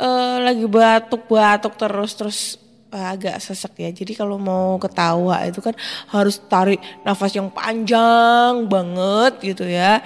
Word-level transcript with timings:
eh, 0.00 0.36
lagi 0.40 0.64
batuk-batuk 0.64 1.76
terus 1.76 2.12
terus 2.16 2.38
agak 2.88 3.44
sesek 3.44 3.76
ya. 3.76 3.92
Jadi 3.92 4.16
kalau 4.16 4.40
mau 4.40 4.80
ketawa 4.80 5.44
itu 5.44 5.60
kan 5.60 5.76
harus 6.08 6.40
tarik 6.48 6.80
nafas 7.04 7.36
yang 7.36 7.52
panjang 7.52 8.64
banget 8.72 9.52
gitu 9.52 9.68
ya. 9.68 10.00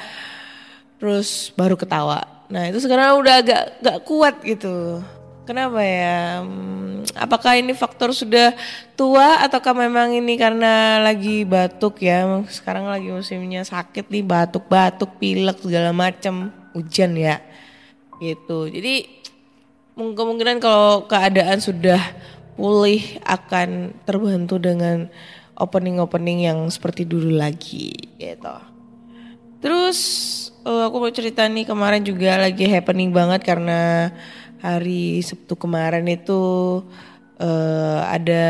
Terus 0.98 1.55
baru 1.55 1.78
ketawa. 1.78 2.33
Nah 2.55 2.70
itu 2.70 2.78
sekarang 2.78 3.19
udah 3.19 3.42
agak 3.42 3.62
gak 3.83 3.98
kuat 4.06 4.38
gitu. 4.47 5.02
Kenapa 5.42 5.83
ya? 5.83 6.41
Hmm, 6.47 7.02
apakah 7.19 7.58
ini 7.58 7.74
faktor 7.74 8.14
sudah 8.14 8.55
tua 8.94 9.42
ataukah 9.42 9.74
memang 9.74 10.14
ini 10.14 10.38
karena 10.38 11.02
lagi 11.02 11.42
batuk 11.42 11.98
ya? 11.98 12.22
Sekarang 12.47 12.86
lagi 12.86 13.10
musimnya 13.10 13.66
sakit 13.66 14.06
nih, 14.06 14.22
batuk-batuk, 14.22 15.19
pilek 15.19 15.59
segala 15.60 15.91
macam, 15.91 16.54
hujan 16.72 17.19
ya. 17.19 17.42
Gitu. 18.22 18.71
Jadi 18.71 19.21
kemungkinan 19.98 20.62
kalau 20.62 21.10
keadaan 21.10 21.59
sudah 21.59 22.00
pulih 22.54 23.03
akan 23.26 23.98
terbantu 24.06 24.62
dengan 24.62 25.10
opening-opening 25.59 26.47
yang 26.47 26.59
seperti 26.71 27.03
dulu 27.03 27.34
lagi 27.34 27.92
gitu. 28.16 28.56
Terus 29.59 29.98
eh, 30.64 30.82
aku 30.88 30.97
mau 30.98 31.12
cerita 31.12 31.44
nih 31.47 31.69
kemarin 31.69 32.02
juga 32.02 32.41
lagi 32.41 32.64
happening 32.66 33.12
banget 33.12 33.44
karena 33.44 34.10
hari 34.64 35.20
Sabtu 35.20 35.54
kemarin 35.60 36.08
itu 36.08 36.42
eh, 37.38 38.00
ada 38.04 38.47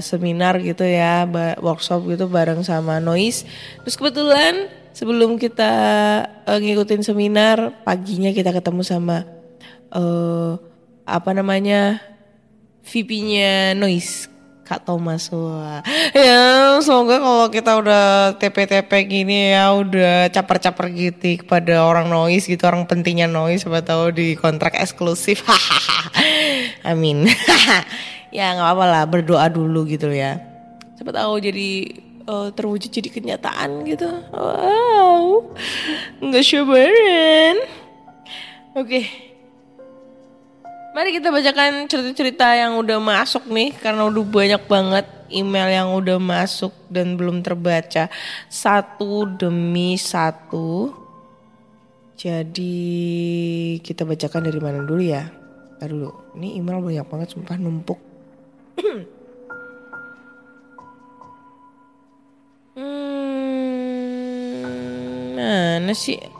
seminar 0.00 0.58
gitu 0.64 0.82
ya, 0.82 1.28
workshop 1.60 2.08
gitu 2.08 2.26
bareng 2.26 2.64
sama 2.64 2.98
Noise. 2.98 3.44
Terus 3.84 3.96
kebetulan 4.00 4.72
sebelum 4.96 5.36
kita 5.36 5.72
eh, 6.48 6.58
ngikutin 6.58 7.02
seminar 7.04 7.84
paginya 7.84 8.32
kita 8.32 8.50
ketemu 8.50 8.82
sama 8.82 9.28
eh 9.94 10.52
apa 11.04 11.30
namanya 11.36 12.00
VP-nya 12.84 13.76
Noise 13.76 14.33
Kak 14.64 14.88
Thomas 14.88 15.28
wah. 15.28 15.84
Ya 16.16 16.80
semoga 16.80 17.20
kalau 17.20 17.46
kita 17.52 17.76
udah 17.76 18.04
TP-TP 18.40 18.90
gini 19.04 19.52
ya 19.52 19.76
udah 19.76 20.32
caper-caper 20.32 20.88
gitu 20.96 21.44
kepada 21.44 21.84
orang 21.84 22.08
noise 22.08 22.48
gitu 22.48 22.64
orang 22.64 22.88
pentingnya 22.88 23.28
noise 23.28 23.62
siapa 23.62 23.84
tahu 23.84 24.10
di 24.16 24.32
kontrak 24.34 24.72
eksklusif. 24.80 25.44
Amin. 26.90 27.28
ya 28.36 28.56
nggak 28.56 28.66
apa-apa 28.66 28.84
lah 28.88 29.04
berdoa 29.04 29.46
dulu 29.52 29.84
gitu 29.84 30.08
ya. 30.08 30.40
Siapa 30.96 31.12
tahu 31.12 31.44
jadi 31.44 31.70
eh, 32.24 32.48
terwujud 32.56 32.88
jadi 32.88 33.08
kenyataan 33.12 33.84
gitu. 33.84 34.08
Wow. 34.32 35.52
Nggak 36.24 36.44
sabaran. 36.44 37.56
Oke. 38.74 39.23
Mari 40.94 41.10
kita 41.10 41.34
bacakan 41.34 41.90
cerita-cerita 41.90 42.54
yang 42.54 42.78
udah 42.78 43.02
masuk 43.02 43.50
nih 43.50 43.74
karena 43.82 44.06
udah 44.06 44.24
banyak 44.30 44.62
banget 44.70 45.02
email 45.26 45.66
yang 45.66 45.90
udah 45.90 46.22
masuk 46.22 46.70
dan 46.86 47.18
belum 47.18 47.42
terbaca 47.42 48.06
satu 48.46 49.26
demi 49.26 49.98
satu. 49.98 50.94
Jadi 52.14 52.78
kita 53.82 54.06
bacakan 54.06 54.46
dari 54.46 54.62
mana 54.62 54.86
dulu 54.86 55.02
ya? 55.02 55.34
Ntar 55.82 55.90
dulu. 55.90 56.14
Ini 56.38 56.62
email 56.62 56.78
banyak 56.78 57.10
banget 57.10 57.34
sumpah 57.34 57.58
numpuk. 57.58 57.98
hmm, 62.78 65.34
mana 65.34 65.90
sih? 65.90 66.33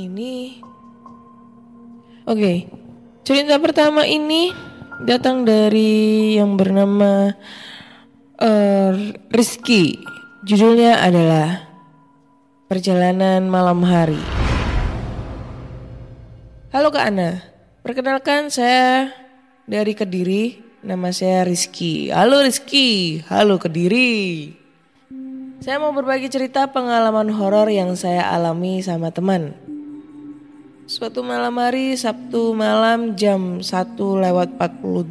Ini 0.00 0.56
Oke. 2.24 2.64
Cerita 3.20 3.60
pertama 3.60 4.08
ini 4.08 4.48
datang 5.04 5.44
dari 5.44 6.32
yang 6.40 6.56
bernama 6.56 7.36
eh, 8.40 9.12
Rizky. 9.28 10.00
Judulnya 10.48 11.04
adalah 11.04 11.68
Perjalanan 12.64 13.44
Malam 13.52 13.84
Hari. 13.84 14.22
Halo 16.72 16.88
Kak 16.88 17.04
Ana. 17.12 17.44
Perkenalkan 17.84 18.48
saya 18.48 19.12
dari 19.68 19.92
Kediri. 19.92 20.64
Nama 20.80 21.12
saya 21.12 21.44
Rizky. 21.44 22.08
Halo 22.08 22.40
Rizky. 22.40 23.20
Halo 23.28 23.60
Kediri. 23.60 24.48
Saya 25.60 25.76
mau 25.76 25.92
berbagi 25.92 26.32
cerita 26.32 26.72
pengalaman 26.72 27.28
horor 27.36 27.68
yang 27.68 27.92
saya 27.92 28.32
alami 28.32 28.80
sama 28.80 29.12
teman. 29.12 29.69
Suatu 30.90 31.22
malam 31.22 31.54
hari 31.62 31.94
Sabtu 31.94 32.50
malam 32.50 33.14
jam 33.14 33.62
1 33.62 33.94
lewat 33.94 34.58
48 34.58 35.06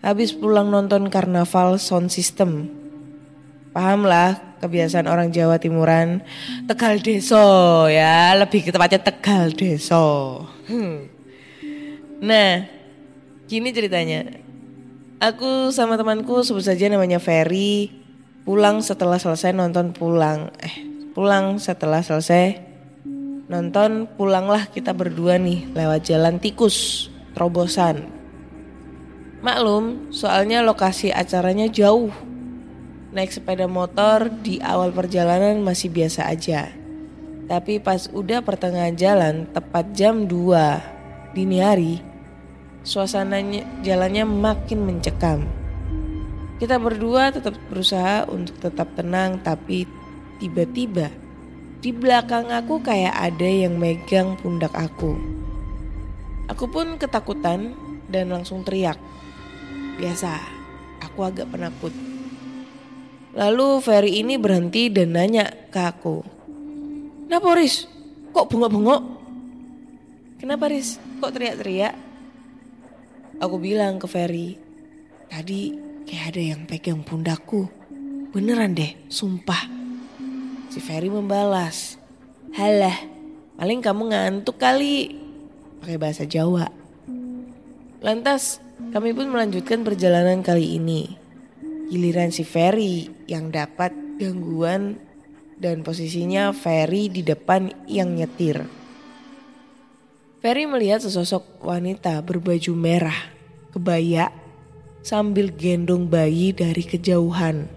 Habis 0.00 0.32
pulang 0.32 0.72
nonton 0.72 1.12
karnaval 1.12 1.76
sound 1.76 2.08
system. 2.08 2.72
Pahamlah 3.76 4.56
kebiasaan 4.64 5.12
orang 5.12 5.28
Jawa 5.28 5.60
Timuran 5.60 6.24
Tegal 6.64 7.04
Deso 7.04 7.84
ya. 7.92 8.32
Lebih 8.32 8.64
ke 8.64 8.70
tepatnya 8.72 9.04
Tegal 9.04 9.52
Deso. 9.52 10.48
Hmm. 10.72 11.04
Nah 12.24 12.64
gini 13.52 13.76
ceritanya. 13.76 14.40
Aku 15.20 15.68
sama 15.68 16.00
temanku 16.00 16.40
sebut 16.40 16.64
saja 16.64 16.88
namanya 16.88 17.20
Ferry 17.20 17.92
Pulang 18.48 18.80
setelah 18.80 19.20
selesai 19.20 19.52
nonton 19.52 19.92
pulang 19.92 20.48
Eh 20.64 20.96
pulang 21.12 21.60
setelah 21.60 22.00
selesai 22.00 22.65
nonton 23.46 24.10
pulanglah 24.18 24.66
kita 24.66 24.90
berdua 24.90 25.38
nih 25.38 25.70
lewat 25.70 26.02
jalan 26.06 26.42
tikus 26.42 27.08
terobosan. 27.34 28.10
Maklum, 29.44 30.10
soalnya 30.10 30.64
lokasi 30.64 31.14
acaranya 31.14 31.70
jauh. 31.70 32.10
Naik 33.14 33.30
sepeda 33.30 33.70
motor 33.70 34.28
di 34.42 34.58
awal 34.58 34.90
perjalanan 34.90 35.62
masih 35.62 35.92
biasa 35.92 36.26
aja. 36.26 36.72
Tapi 37.46 37.78
pas 37.78 38.10
udah 38.10 38.42
pertengahan 38.42 38.98
jalan, 38.98 39.46
tepat 39.54 39.94
jam 39.94 40.26
2 40.26 41.36
dini 41.36 41.62
hari, 41.62 42.02
suasananya 42.82 43.62
jalannya 43.86 44.26
makin 44.26 44.82
mencekam. 44.82 45.46
Kita 46.56 46.80
berdua 46.80 47.30
tetap 47.30 47.54
berusaha 47.68 48.24
untuk 48.26 48.56
tetap 48.58 48.88
tenang 48.96 49.38
tapi 49.44 49.84
tiba-tiba 50.40 51.12
di 51.80 51.92
belakang 51.92 52.48
aku 52.48 52.80
kayak 52.80 53.12
ada 53.12 53.48
yang 53.48 53.76
megang 53.76 54.34
pundak 54.40 54.72
aku. 54.72 55.16
Aku 56.48 56.70
pun 56.70 56.96
ketakutan 56.96 57.74
dan 58.06 58.30
langsung 58.32 58.62
teriak. 58.62 58.96
Biasa, 59.98 60.40
aku 61.02 61.26
agak 61.26 61.50
penakut. 61.50 61.92
Lalu 63.36 63.68
Ferry 63.84 64.24
ini 64.24 64.40
berhenti 64.40 64.88
dan 64.88 65.12
nanya 65.12 65.52
ke 65.68 65.80
aku. 65.82 66.24
Kenapa 67.28 67.58
Riz? 67.58 67.84
Kok 68.32 68.48
bengok-bengok? 68.48 69.02
Kenapa 70.40 70.72
Riz? 70.72 70.96
Kok 71.20 71.32
teriak-teriak? 71.34 71.94
Aku 73.36 73.60
bilang 73.60 74.00
ke 74.00 74.08
Ferry, 74.08 74.56
tadi 75.28 75.76
kayak 76.08 76.24
ada 76.32 76.42
yang 76.54 76.62
pegang 76.64 77.04
pundakku. 77.04 77.68
Beneran 78.32 78.72
deh, 78.72 78.96
sumpah. 79.12 79.85
Si 80.76 80.84
Ferry 80.84 81.08
membalas, 81.08 81.96
halah 82.52 82.92
paling 83.56 83.80
kamu 83.80 84.12
ngantuk 84.12 84.60
kali. 84.60 85.16
Pakai 85.80 85.96
bahasa 85.96 86.28
Jawa. 86.28 86.68
Lantas 88.04 88.60
kami 88.92 89.16
pun 89.16 89.32
melanjutkan 89.32 89.80
perjalanan 89.88 90.44
kali 90.44 90.76
ini. 90.76 91.16
Giliran 91.88 92.28
si 92.28 92.44
Ferry 92.44 93.08
yang 93.24 93.48
dapat 93.48 93.88
gangguan 94.20 95.00
dan 95.56 95.80
posisinya 95.80 96.52
Ferry 96.52 97.08
di 97.08 97.24
depan 97.24 97.72
yang 97.88 98.12
nyetir. 98.12 98.68
Ferry 100.44 100.68
melihat 100.68 101.00
sesosok 101.00 101.64
wanita 101.64 102.20
berbaju 102.20 102.76
merah, 102.76 103.32
kebaya, 103.72 104.28
sambil 105.00 105.48
gendong 105.56 106.04
bayi 106.04 106.52
dari 106.52 106.84
kejauhan. 106.84 107.75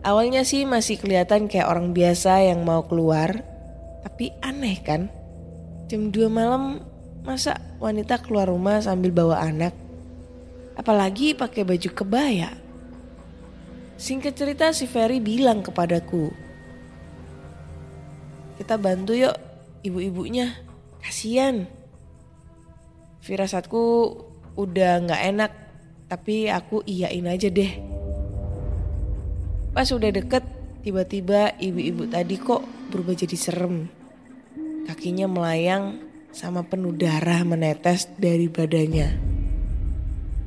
Awalnya 0.00 0.48
sih 0.48 0.64
masih 0.64 0.96
kelihatan 0.96 1.44
kayak 1.44 1.68
orang 1.68 1.92
biasa 1.92 2.40
yang 2.40 2.64
mau 2.64 2.88
keluar, 2.88 3.44
tapi 4.00 4.32
aneh 4.40 4.80
kan? 4.80 5.12
Jam 5.92 6.08
2 6.08 6.24
malam 6.32 6.80
masa 7.20 7.60
wanita 7.76 8.16
keluar 8.24 8.48
rumah 8.48 8.80
sambil 8.80 9.12
bawa 9.12 9.44
anak? 9.44 9.76
Apalagi 10.72 11.36
pakai 11.36 11.68
baju 11.68 11.90
kebaya. 11.92 12.56
Singkat 14.00 14.32
cerita 14.32 14.72
si 14.72 14.88
Ferry 14.88 15.20
bilang 15.20 15.60
kepadaku. 15.60 16.32
Kita 18.56 18.80
bantu 18.80 19.12
yuk 19.12 19.36
ibu-ibunya. 19.84 20.56
Kasian. 21.04 21.68
Firasatku 23.20 23.84
udah 24.56 25.04
gak 25.04 25.22
enak. 25.28 25.52
Tapi 26.08 26.48
aku 26.48 26.80
iyain 26.88 27.28
aja 27.28 27.52
deh. 27.52 27.99
Pas 29.70 29.86
udah 29.86 30.10
deket 30.10 30.42
tiba-tiba 30.82 31.54
ibu-ibu 31.62 32.10
tadi 32.10 32.34
kok 32.40 32.66
berubah 32.90 33.14
jadi 33.14 33.36
serem. 33.38 33.86
Kakinya 34.90 35.30
melayang 35.30 36.02
sama 36.34 36.66
penuh 36.66 36.90
darah 36.94 37.46
menetes 37.46 38.10
dari 38.18 38.50
badannya. 38.50 39.30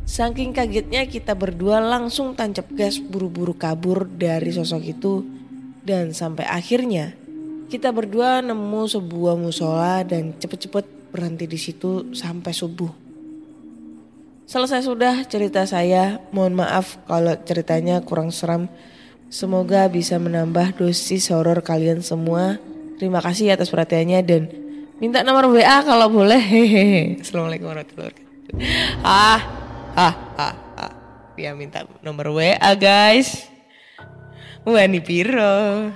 Saking 0.03 0.51
kagetnya 0.51 1.07
kita 1.07 1.31
berdua 1.31 1.79
langsung 1.79 2.35
tancap 2.35 2.67
gas 2.75 2.99
buru-buru 2.99 3.55
kabur 3.55 4.03
dari 4.03 4.51
sosok 4.51 4.83
itu 4.83 5.23
dan 5.79 6.11
sampai 6.11 6.43
akhirnya 6.43 7.15
kita 7.71 7.95
berdua 7.95 8.43
nemu 8.43 8.83
sebuah 8.91 9.39
musola 9.39 10.03
dan 10.03 10.35
cepet-cepet 10.35 11.15
berhenti 11.15 11.47
di 11.47 11.55
situ 11.55 12.11
sampai 12.11 12.51
subuh. 12.51 12.91
Selesai 14.43 14.83
sudah 14.83 15.23
cerita 15.23 15.63
saya, 15.63 16.19
mohon 16.35 16.59
maaf 16.59 16.99
kalau 17.07 17.31
ceritanya 17.47 18.03
kurang 18.03 18.29
seram. 18.29 18.67
Semoga 19.33 19.89
bisa 19.89 20.21
menambah 20.21 20.77
dosis 20.77 21.33
horor 21.33 21.65
kalian 21.65 22.05
semua. 22.05 22.61
Terima 23.01 23.17
kasih 23.17 23.57
atas 23.57 23.73
perhatiannya 23.73 24.21
dan 24.21 24.45
minta 25.01 25.25
nomor 25.25 25.49
WA 25.49 25.81
kalau 25.81 26.05
boleh. 26.05 26.37
Hehehe. 26.37 27.17
Assalamualaikum 27.25 27.65
warahmatullahi 27.65 28.13
wabarakatuh. 28.13 29.01
Ah, 29.01 29.41
ah, 29.97 30.15
ah, 30.37 30.55
ah. 30.77 30.93
Dia 31.33 31.57
minta 31.57 31.81
nomor 32.05 32.29
WA 32.29 32.61
guys. 32.77 33.49
Wani 34.69 35.01
piro. 35.01 35.89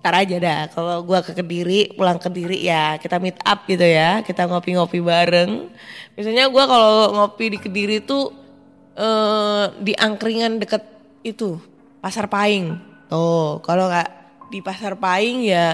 Ntar 0.00 0.24
aja 0.24 0.36
dah 0.40 0.60
kalau 0.72 1.04
gua 1.04 1.20
ke 1.20 1.36
Kediri, 1.36 1.92
pulang 1.92 2.16
ke 2.16 2.32
Kediri 2.32 2.64
ya 2.64 2.96
kita 2.96 3.20
meet 3.20 3.36
up 3.44 3.68
gitu 3.68 3.84
ya. 3.84 4.24
Kita 4.24 4.48
ngopi-ngopi 4.48 5.04
bareng. 5.04 5.68
Biasanya 6.16 6.48
gua 6.48 6.64
kalau 6.64 7.12
ngopi 7.12 7.52
di 7.52 7.58
Kediri 7.60 8.00
tuh 8.00 8.32
eh 8.96 9.68
di 9.84 9.92
angkringan 9.92 10.56
deket 10.64 10.80
itu, 11.28 11.60
Pasar 12.04 12.28
Paing. 12.28 12.76
Tuh, 13.08 13.64
kalau 13.64 13.88
nggak 13.88 14.10
di 14.52 14.60
Pasar 14.60 14.92
Paing 15.00 15.48
ya 15.48 15.72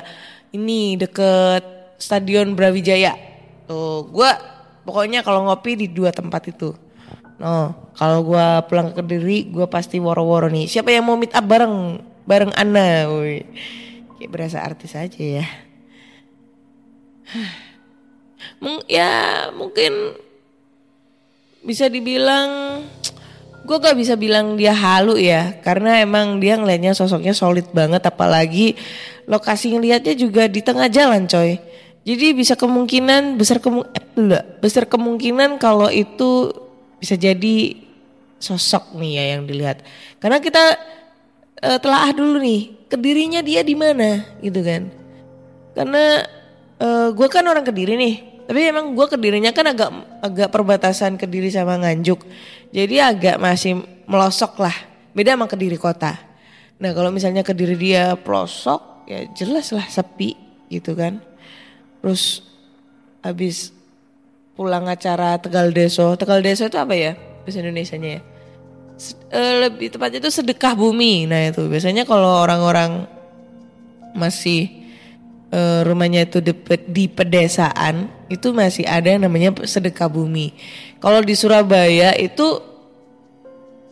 ini 0.54 0.94
deket 0.94 1.66
Stadion 1.98 2.54
Brawijaya. 2.54 3.18
Tuh, 3.66 4.06
gua 4.06 4.38
pokoknya 4.86 5.26
kalau 5.26 5.50
ngopi 5.50 5.74
di 5.74 5.86
dua 5.90 6.14
tempat 6.14 6.54
itu. 6.54 6.70
No, 7.42 7.74
kalau 7.98 8.22
gua 8.22 8.62
pulang 8.62 8.94
ke 8.94 9.02
Kediri, 9.02 9.50
gua 9.50 9.66
pasti 9.66 9.98
woro-woro 9.98 10.46
nih. 10.46 10.70
Siapa 10.70 10.94
yang 10.94 11.10
mau 11.10 11.18
meet 11.18 11.34
up 11.34 11.42
bareng 11.42 11.98
bareng 12.22 12.54
Ana? 12.54 13.10
Woi. 13.10 13.42
Kayak 14.22 14.30
berasa 14.30 14.62
artis 14.62 14.94
aja 14.94 15.42
ya. 15.42 15.46
Ya 18.88 19.48
mungkin 19.56 20.16
bisa 21.64 21.88
dibilang 21.88 22.84
gue 23.70 23.78
gak 23.78 23.94
bisa 23.94 24.18
bilang 24.18 24.58
dia 24.58 24.74
halu 24.74 25.14
ya 25.14 25.54
karena 25.62 26.02
emang 26.02 26.42
dia 26.42 26.58
ngelihatnya 26.58 26.90
sosoknya 26.90 27.30
solid 27.30 27.70
banget 27.70 28.02
apalagi 28.02 28.74
lokasi 29.30 29.78
ngelihatnya 29.78 30.18
juga 30.18 30.50
di 30.50 30.58
tengah 30.58 30.90
jalan 30.90 31.30
coy. 31.30 31.54
Jadi 32.02 32.34
bisa 32.34 32.58
kemungkinan 32.58 33.38
besar 33.38 33.62
kemu 33.62 33.86
eh, 33.94 34.42
besar 34.58 34.90
kemungkinan 34.90 35.62
kalau 35.62 35.86
itu 35.86 36.50
bisa 36.98 37.14
jadi 37.14 37.78
sosok 38.42 38.98
nih 38.98 39.12
ya 39.14 39.24
yang 39.38 39.46
dilihat. 39.46 39.86
Karena 40.18 40.42
kita 40.42 40.74
eh, 41.62 41.78
telaah 41.78 42.10
dulu 42.10 42.42
nih 42.42 42.90
kedirinya 42.90 43.38
dia 43.38 43.62
di 43.62 43.78
mana 43.78 44.26
gitu 44.42 44.66
kan. 44.66 44.90
Karena 45.78 46.26
gue 47.12 47.28
kan 47.28 47.44
orang 47.44 47.60
kediri 47.60 47.92
nih 47.92 48.29
tapi 48.50 48.66
emang 48.66 48.98
gue 48.98 49.06
kedirinya 49.06 49.54
kan 49.54 49.62
agak 49.70 49.94
agak 50.26 50.48
perbatasan 50.50 51.14
kediri 51.14 51.54
sama 51.54 51.78
nganjuk. 51.78 52.18
Jadi 52.74 52.98
agak 52.98 53.38
masih 53.38 53.78
melosok 54.10 54.58
lah. 54.58 54.74
Beda 55.14 55.38
sama 55.38 55.46
kediri 55.46 55.78
kota. 55.78 56.18
Nah 56.82 56.90
kalau 56.90 57.14
misalnya 57.14 57.46
kediri 57.46 57.78
dia 57.78 58.18
pelosok 58.18 59.06
ya 59.06 59.22
jelas 59.38 59.70
lah 59.70 59.86
sepi 59.86 60.34
gitu 60.66 60.98
kan. 60.98 61.22
Terus 62.02 62.42
habis 63.22 63.70
pulang 64.58 64.90
acara 64.90 65.38
Tegal 65.38 65.70
Deso. 65.70 66.18
Tegal 66.18 66.42
Deso 66.42 66.66
itu 66.66 66.74
apa 66.74 66.98
ya? 66.98 67.14
Bahasa 67.46 67.62
Indonesianya 67.62 68.18
ya? 68.18 68.20
Eh, 69.30 69.54
lebih 69.70 69.94
tepatnya 69.94 70.26
itu 70.26 70.42
sedekah 70.42 70.74
bumi. 70.74 71.30
Nah 71.30 71.54
itu. 71.54 71.70
Biasanya 71.70 72.02
kalau 72.02 72.42
orang-orang 72.42 73.06
masih 74.10 74.79
eh, 75.50 75.80
rumahnya 75.84 76.26
itu 76.26 76.38
di, 76.40 76.54
di 76.86 77.04
pedesaan 77.10 78.08
itu 78.30 78.54
masih 78.54 78.86
ada 78.86 79.10
yang 79.10 79.26
namanya 79.26 79.54
sedekah 79.66 80.06
bumi. 80.06 80.54
Kalau 81.02 81.20
di 81.20 81.34
Surabaya 81.34 82.14
itu 82.14 82.62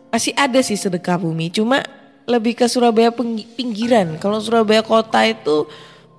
masih 0.09 0.33
ada 0.33 0.57
sih 0.65 0.79
sedekah 0.79 1.21
bumi, 1.21 1.53
cuma 1.53 1.85
lebih 2.29 2.57
ke 2.57 2.65
Surabaya 2.69 3.09
pinggiran. 3.57 4.17
Kalau 4.17 4.39
Surabaya 4.41 4.81
kota 4.85 5.25
itu 5.25 5.65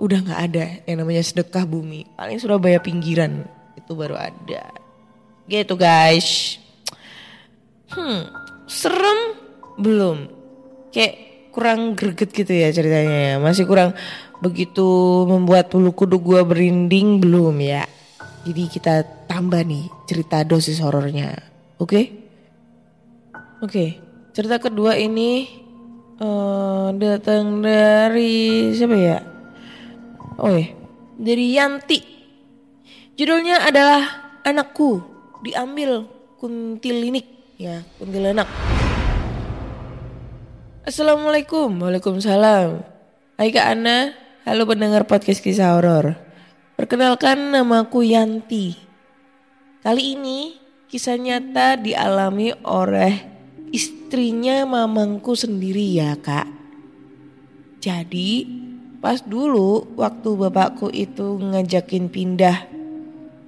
udah 0.00 0.18
nggak 0.24 0.40
ada 0.50 0.64
yang 0.88 1.04
namanya 1.04 1.22
sedekah 1.22 1.62
bumi. 1.68 2.08
Paling 2.18 2.38
Surabaya 2.42 2.82
pinggiran 2.82 3.46
itu 3.78 3.92
baru 3.94 4.18
ada. 4.18 4.74
Gitu 5.46 5.74
guys. 5.78 6.58
Hmm, 7.90 8.26
serem 8.66 9.38
belum? 9.78 10.30
Kayak 10.90 11.14
kurang 11.50 11.94
greget 11.94 12.30
gitu 12.34 12.52
ya 12.54 12.74
ceritanya 12.74 13.18
ya. 13.18 13.36
Masih 13.38 13.66
kurang 13.66 13.94
begitu 14.40 14.84
membuat 15.28 15.68
bulu 15.68 15.92
kuduk 15.92 16.24
gua 16.24 16.42
berinding 16.42 17.20
belum 17.20 17.60
ya. 17.60 17.84
Jadi 18.48 18.62
kita 18.72 19.04
tambah 19.28 19.60
nih 19.60 19.86
cerita 20.08 20.42
dosis 20.42 20.80
horornya. 20.80 21.36
Oke? 21.76 22.08
Oke. 23.60 24.00
Cerita 24.32 24.56
kedua 24.56 24.96
ini 24.96 25.44
eh 26.20 26.88
datang 26.96 27.60
dari 27.60 28.72
siapa 28.72 28.96
ya? 28.96 29.18
Oh 30.40 30.52
ya, 30.56 30.72
dari 31.20 31.52
Yanti. 31.52 32.00
Judulnya 33.18 33.68
adalah 33.68 34.32
Anakku 34.40 35.04
Diambil 35.44 36.08
Kuntilinik 36.40 37.28
ya, 37.60 37.84
kuntilanak. 38.00 38.48
Assalamualaikum, 40.88 41.76
waalaikumsalam. 41.84 42.80
Hai 43.36 43.52
Kak 43.52 43.66
Ana, 43.76 44.16
halo 44.40 44.64
pendengar 44.64 45.04
podcast 45.04 45.44
kisah 45.44 45.76
horor. 45.76 46.16
Perkenalkan 46.72 47.52
namaku 47.52 48.08
Yanti. 48.08 48.72
Kali 49.84 50.16
ini 50.16 50.56
kisah 50.88 51.20
nyata 51.20 51.76
dialami 51.76 52.56
oleh 52.64 53.20
istrinya 53.68 54.64
mamangku 54.64 55.36
sendiri 55.36 55.92
ya 55.92 56.16
kak. 56.16 56.48
Jadi 57.84 58.48
pas 59.04 59.20
dulu 59.20 59.92
waktu 60.00 60.30
bapakku 60.32 60.88
itu 60.88 61.36
ngajakin 61.36 62.08
pindah 62.08 62.64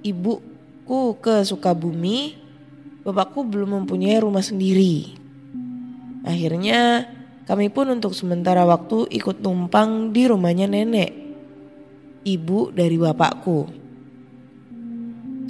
ibuku 0.05 1.17
ke 1.17 1.41
Sukabumi, 1.41 2.37
bapakku 3.01 3.41
belum 3.41 3.81
mempunyai 3.81 4.21
rumah 4.21 4.45
sendiri. 4.45 5.17
Akhirnya 6.21 7.09
kami 7.43 7.67
pun 7.67 7.91
untuk 7.91 8.15
sementara 8.15 8.63
waktu 8.63 9.11
ikut 9.11 9.43
numpang 9.43 10.15
di 10.15 10.31
rumahnya 10.31 10.63
nenek, 10.63 11.11
ibu 12.23 12.71
dari 12.71 12.95
bapakku. 12.95 13.67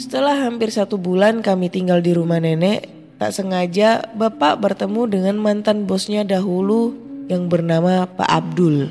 Setelah 0.01 0.49
hampir 0.49 0.73
satu 0.73 0.97
bulan 0.97 1.45
kami 1.45 1.69
tinggal 1.69 2.01
di 2.01 2.17
rumah 2.17 2.41
nenek, 2.41 2.89
tak 3.21 3.29
sengaja 3.29 4.09
bapak 4.17 4.57
bertemu 4.57 5.01
dengan 5.05 5.35
mantan 5.37 5.85
bosnya 5.85 6.25
dahulu 6.25 6.97
yang 7.29 7.45
bernama 7.45 8.09
Pak 8.09 8.29
Abdul. 8.29 8.89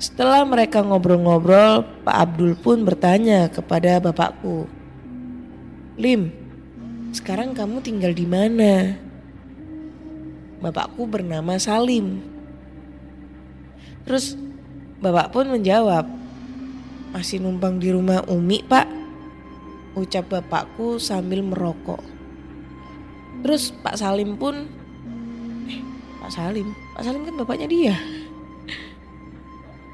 Setelah 0.00 0.48
mereka 0.48 0.80
ngobrol-ngobrol, 0.80 1.84
Pak 2.00 2.16
Abdul 2.16 2.56
pun 2.56 2.80
bertanya 2.88 3.52
kepada 3.52 4.00
bapakku, 4.00 4.64
"Lim, 6.00 6.32
sekarang 7.12 7.52
kamu 7.52 7.84
tinggal 7.84 8.16
di 8.16 8.24
mana?" 8.24 8.96
Bapakku 10.60 11.08
bernama 11.08 11.56
Salim. 11.56 12.20
Terus 14.04 14.36
bapak 15.00 15.32
pun 15.32 15.48
menjawab, 15.48 16.04
"Masih 17.16 17.40
numpang 17.40 17.80
di 17.80 17.88
rumah 17.88 18.20
Umi, 18.28 18.60
Pak." 18.64 18.88
Ucap 19.96 20.28
bapakku 20.28 21.00
sambil 21.00 21.40
merokok. 21.42 22.00
Terus 23.40 23.72
Pak 23.72 23.96
Salim 23.96 24.36
pun, 24.36 24.68
eh, 25.66 25.80
Pak 26.20 26.30
Salim, 26.30 26.76
Pak 26.94 27.02
Salim 27.02 27.24
kan 27.24 27.34
bapaknya 27.40 27.66
dia. 27.66 27.96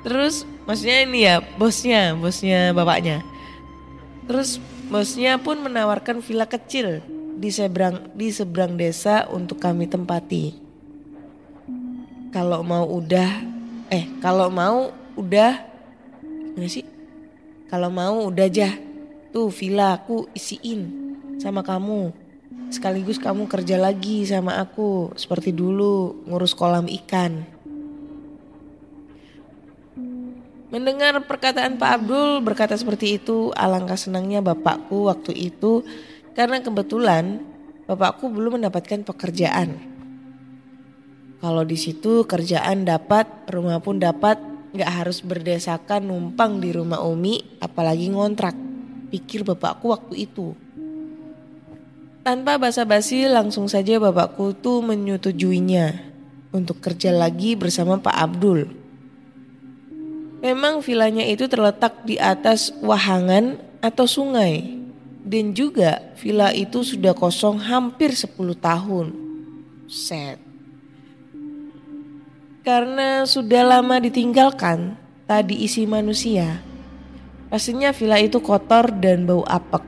Terus 0.02 0.46
maksudnya 0.66 0.98
ini 1.02 1.18
ya 1.26 1.42
bosnya, 1.58 2.14
bosnya 2.18 2.74
bapaknya. 2.74 3.22
Terus 4.26 4.58
bosnya 4.90 5.38
pun 5.38 5.62
menawarkan 5.62 6.22
villa 6.22 6.46
kecil 6.46 7.02
di 7.36 7.52
seberang 7.52 8.16
di 8.16 8.32
seberang 8.32 8.80
desa 8.80 9.28
untuk 9.28 9.60
kami 9.60 9.84
tempati. 9.84 10.56
Kalau 12.32 12.64
mau 12.64 12.84
udah, 12.88 13.44
eh 13.92 14.08
kalau 14.24 14.48
mau 14.48 14.92
udah, 15.16 15.60
gimana 16.52 16.68
sih? 16.68 16.84
Kalau 17.68 17.88
mau 17.92 18.28
udah 18.28 18.44
aja, 18.48 18.72
tuh 19.32 19.52
villa 19.52 19.96
aku 19.96 20.28
isiin 20.32 20.88
sama 21.36 21.60
kamu. 21.60 22.12
Sekaligus 22.72 23.22
kamu 23.22 23.46
kerja 23.46 23.78
lagi 23.78 24.26
sama 24.26 24.58
aku 24.58 25.14
seperti 25.14 25.54
dulu 25.54 26.26
ngurus 26.26 26.52
kolam 26.52 26.90
ikan. 26.90 27.46
Mendengar 30.66 31.22
perkataan 31.22 31.78
Pak 31.78 31.90
Abdul 32.02 32.42
berkata 32.42 32.74
seperti 32.74 33.22
itu, 33.22 33.54
alangkah 33.54 33.94
senangnya 33.94 34.42
bapakku 34.42 35.06
waktu 35.06 35.32
itu 35.32 35.86
karena 36.36 36.60
kebetulan 36.60 37.40
bapakku 37.88 38.28
belum 38.28 38.60
mendapatkan 38.60 39.00
pekerjaan. 39.08 39.80
Kalau 41.40 41.64
di 41.64 41.80
situ 41.80 42.28
kerjaan 42.28 42.84
dapat, 42.84 43.48
rumah 43.48 43.80
pun 43.80 43.96
dapat, 43.96 44.36
nggak 44.76 44.92
harus 44.92 45.24
berdesakan 45.24 46.04
numpang 46.12 46.60
di 46.60 46.76
rumah 46.76 47.00
Umi, 47.00 47.40
apalagi 47.64 48.12
ngontrak. 48.12 48.52
Pikir 49.08 49.48
bapakku 49.48 49.88
waktu 49.88 50.28
itu. 50.28 50.52
Tanpa 52.26 52.58
basa-basi 52.58 53.24
langsung 53.30 53.70
saja 53.70 53.96
bapakku 54.02 54.52
tuh 54.58 54.82
menyetujuinya 54.82 56.02
untuk 56.50 56.82
kerja 56.82 57.14
lagi 57.14 57.54
bersama 57.54 58.02
Pak 58.02 58.16
Abdul. 58.16 58.66
Memang 60.42 60.82
vilanya 60.84 61.22
itu 61.22 61.46
terletak 61.48 62.02
di 62.02 62.18
atas 62.18 62.74
wahangan 62.82 63.56
atau 63.80 64.04
sungai. 64.10 64.75
Dan 65.26 65.58
juga 65.58 66.14
villa 66.14 66.54
itu 66.54 66.86
sudah 66.86 67.10
kosong 67.10 67.58
hampir 67.58 68.14
10 68.14 68.30
tahun. 68.62 69.10
Set. 69.90 70.38
Karena 72.62 73.26
sudah 73.26 73.62
lama 73.66 73.98
ditinggalkan, 73.98 74.94
tadi 75.26 75.66
isi 75.66 75.82
manusia. 75.82 76.62
Pastinya 77.50 77.90
villa 77.90 78.22
itu 78.22 78.38
kotor 78.38 78.94
dan 79.02 79.26
bau 79.26 79.42
apek. 79.42 79.82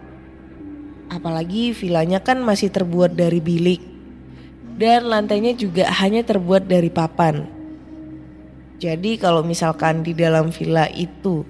Apalagi 1.10 1.70
villanya 1.70 2.18
kan 2.18 2.42
masih 2.42 2.74
terbuat 2.74 3.14
dari 3.14 3.38
bilik. 3.38 3.82
Dan 4.78 5.06
lantainya 5.06 5.54
juga 5.54 5.86
hanya 6.02 6.22
terbuat 6.26 6.66
dari 6.66 6.90
papan. 6.90 7.46
Jadi 8.78 9.18
kalau 9.18 9.42
misalkan 9.42 10.06
di 10.06 10.14
dalam 10.14 10.54
villa 10.54 10.86
itu 10.94 11.42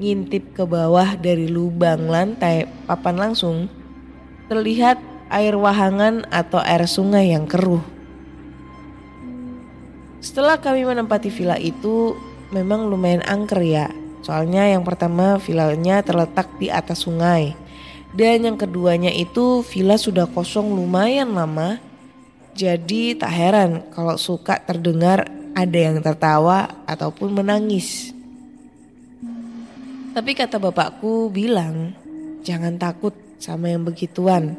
ngintip 0.00 0.56
ke 0.56 0.64
bawah 0.64 1.14
dari 1.20 1.44
lubang 1.46 2.08
lantai 2.08 2.64
papan 2.88 3.20
langsung, 3.20 3.68
terlihat 4.48 4.96
air 5.28 5.54
wahangan 5.54 6.24
atau 6.32 6.58
air 6.58 6.88
sungai 6.88 7.36
yang 7.36 7.44
keruh. 7.44 7.84
Setelah 10.24 10.56
kami 10.60 10.84
menempati 10.88 11.28
villa 11.28 11.56
itu, 11.60 12.16
memang 12.52 12.88
lumayan 12.88 13.24
angker 13.24 13.60
ya. 13.60 13.88
Soalnya 14.20 14.68
yang 14.68 14.84
pertama 14.84 15.40
villanya 15.40 16.04
terletak 16.04 16.48
di 16.60 16.68
atas 16.68 17.08
sungai. 17.08 17.56
Dan 18.10 18.44
yang 18.44 18.56
keduanya 18.58 19.08
itu 19.08 19.64
villa 19.64 19.96
sudah 19.96 20.28
kosong 20.28 20.76
lumayan 20.76 21.32
lama. 21.32 21.80
Jadi 22.52 23.16
tak 23.16 23.32
heran 23.32 23.86
kalau 23.94 24.18
suka 24.20 24.60
terdengar 24.60 25.30
ada 25.56 25.78
yang 25.78 26.02
tertawa 26.02 26.84
ataupun 26.84 27.40
menangis. 27.40 28.12
Tapi 30.10 30.34
kata 30.34 30.58
bapakku 30.58 31.30
bilang, 31.30 31.94
jangan 32.42 32.74
takut 32.74 33.14
sama 33.38 33.70
yang 33.70 33.86
begituan. 33.86 34.58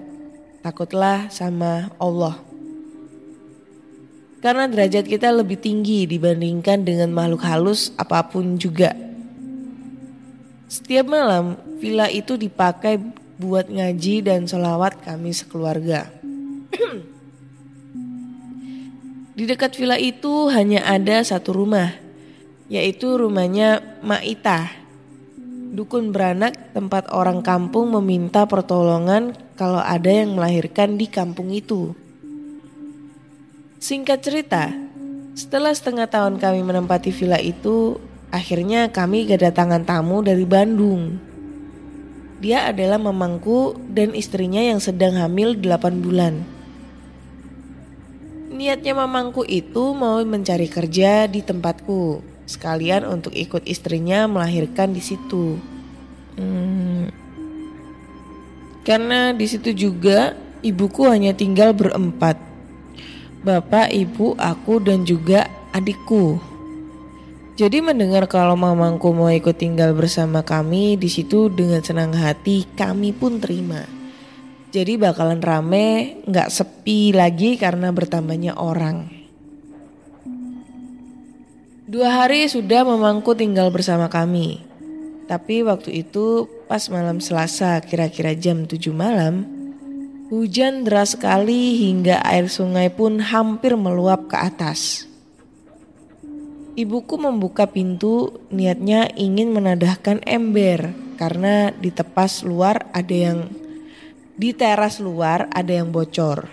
Takutlah 0.63 1.27
sama 1.27 1.91
Allah. 1.99 2.39
Karena 4.39 4.65
derajat 4.65 5.05
kita 5.05 5.29
lebih 5.29 5.59
tinggi 5.59 6.07
dibandingkan 6.07 6.87
dengan 6.87 7.13
makhluk 7.13 7.43
halus 7.45 7.91
apa 7.99 8.25
pun 8.25 8.57
juga. 8.57 8.95
Setiap 10.71 11.05
malam, 11.11 11.59
villa 11.83 12.07
itu 12.07 12.39
dipakai 12.39 12.97
buat 13.37 13.67
ngaji 13.67 14.25
dan 14.25 14.47
sholawat 14.47 15.03
kami 15.03 15.35
sekeluarga. 15.35 16.09
Di 19.37 19.43
dekat 19.45 19.75
villa 19.75 19.99
itu 19.99 20.47
hanya 20.47 20.87
ada 20.87 21.21
satu 21.27 21.53
rumah, 21.53 21.91
yaitu 22.71 23.19
rumahnya 23.19 23.99
Maita. 23.99 24.80
Dukun 25.71 26.11
beranak 26.11 26.75
tempat 26.75 27.07
orang 27.15 27.39
kampung 27.39 27.95
meminta 27.95 28.43
pertolongan 28.43 29.31
kalau 29.55 29.79
ada 29.79 30.11
yang 30.11 30.35
melahirkan 30.35 30.99
di 30.99 31.07
kampung 31.07 31.47
itu. 31.47 31.95
Singkat 33.79 34.19
cerita, 34.19 34.67
setelah 35.31 35.71
setengah 35.71 36.11
tahun 36.11 36.43
kami 36.43 36.59
menempati 36.67 37.15
villa 37.15 37.39
itu, 37.39 37.95
akhirnya 38.35 38.91
kami 38.91 39.23
kedatangan 39.23 39.87
tamu 39.87 40.19
dari 40.19 40.43
Bandung. 40.43 41.23
Dia 42.43 42.67
adalah 42.67 42.99
mamangku 42.99 43.79
dan 43.87 44.11
istrinya 44.11 44.59
yang 44.59 44.83
sedang 44.83 45.15
hamil 45.15 45.55
8 45.55 46.03
bulan. 46.03 46.43
Niatnya 48.51 48.91
mamangku 48.91 49.47
itu 49.47 49.95
mau 49.95 50.19
mencari 50.19 50.67
kerja 50.67 51.31
di 51.31 51.39
tempatku, 51.39 52.19
sekalian 52.51 53.07
untuk 53.07 53.31
ikut 53.31 53.63
istrinya 53.63 54.27
melahirkan 54.27 54.91
di 54.91 54.99
situ. 54.99 55.55
Hmm. 56.35 57.07
Karena 58.83 59.31
di 59.31 59.45
situ 59.47 59.71
juga 59.71 60.35
ibuku 60.59 61.07
hanya 61.07 61.31
tinggal 61.31 61.71
berempat. 61.71 62.35
Bapak, 63.41 63.89
ibu, 63.95 64.35
aku 64.35 64.83
dan 64.83 65.07
juga 65.07 65.47
adikku. 65.71 66.37
Jadi 67.61 67.77
mendengar 67.77 68.25
kalau 68.25 68.57
mamangku 68.57 69.13
mau 69.13 69.29
ikut 69.29 69.53
tinggal 69.53 69.93
bersama 69.93 70.41
kami 70.41 70.97
di 70.97 71.09
situ 71.11 71.45
dengan 71.53 71.85
senang 71.85 72.09
hati 72.15 72.65
kami 72.73 73.13
pun 73.13 73.37
terima. 73.37 73.85
Jadi 74.71 74.95
bakalan 74.97 75.43
rame, 75.43 76.21
nggak 76.25 76.47
sepi 76.49 77.11
lagi 77.11 77.59
karena 77.59 77.91
bertambahnya 77.91 78.55
orang. 78.55 79.20
Dua 81.91 82.07
hari 82.07 82.47
sudah 82.47 82.87
memangku 82.87 83.35
tinggal 83.35 83.67
bersama 83.67 84.07
kami. 84.07 84.63
Tapi 85.27 85.59
waktu 85.59 86.07
itu 86.07 86.47
pas 86.63 86.87
malam 86.87 87.19
Selasa 87.19 87.83
kira-kira 87.83 88.31
jam 88.31 88.63
7 88.63 88.95
malam, 88.95 89.43
hujan 90.31 90.87
deras 90.87 91.19
sekali 91.19 91.75
hingga 91.83 92.23
air 92.23 92.47
sungai 92.47 92.87
pun 92.87 93.19
hampir 93.19 93.75
meluap 93.75 94.31
ke 94.31 94.39
atas. 94.39 95.03
Ibuku 96.79 97.19
membuka 97.19 97.67
pintu 97.67 98.39
niatnya 98.47 99.11
ingin 99.19 99.51
menadahkan 99.51 100.23
ember 100.23 100.95
karena 101.19 101.75
di 101.75 101.91
tepas 101.91 102.47
luar 102.47 102.87
ada 102.95 103.11
yang 103.11 103.51
di 104.39 104.55
teras 104.55 105.03
luar 105.03 105.51
ada 105.51 105.75
yang 105.75 105.91
bocor. 105.91 106.47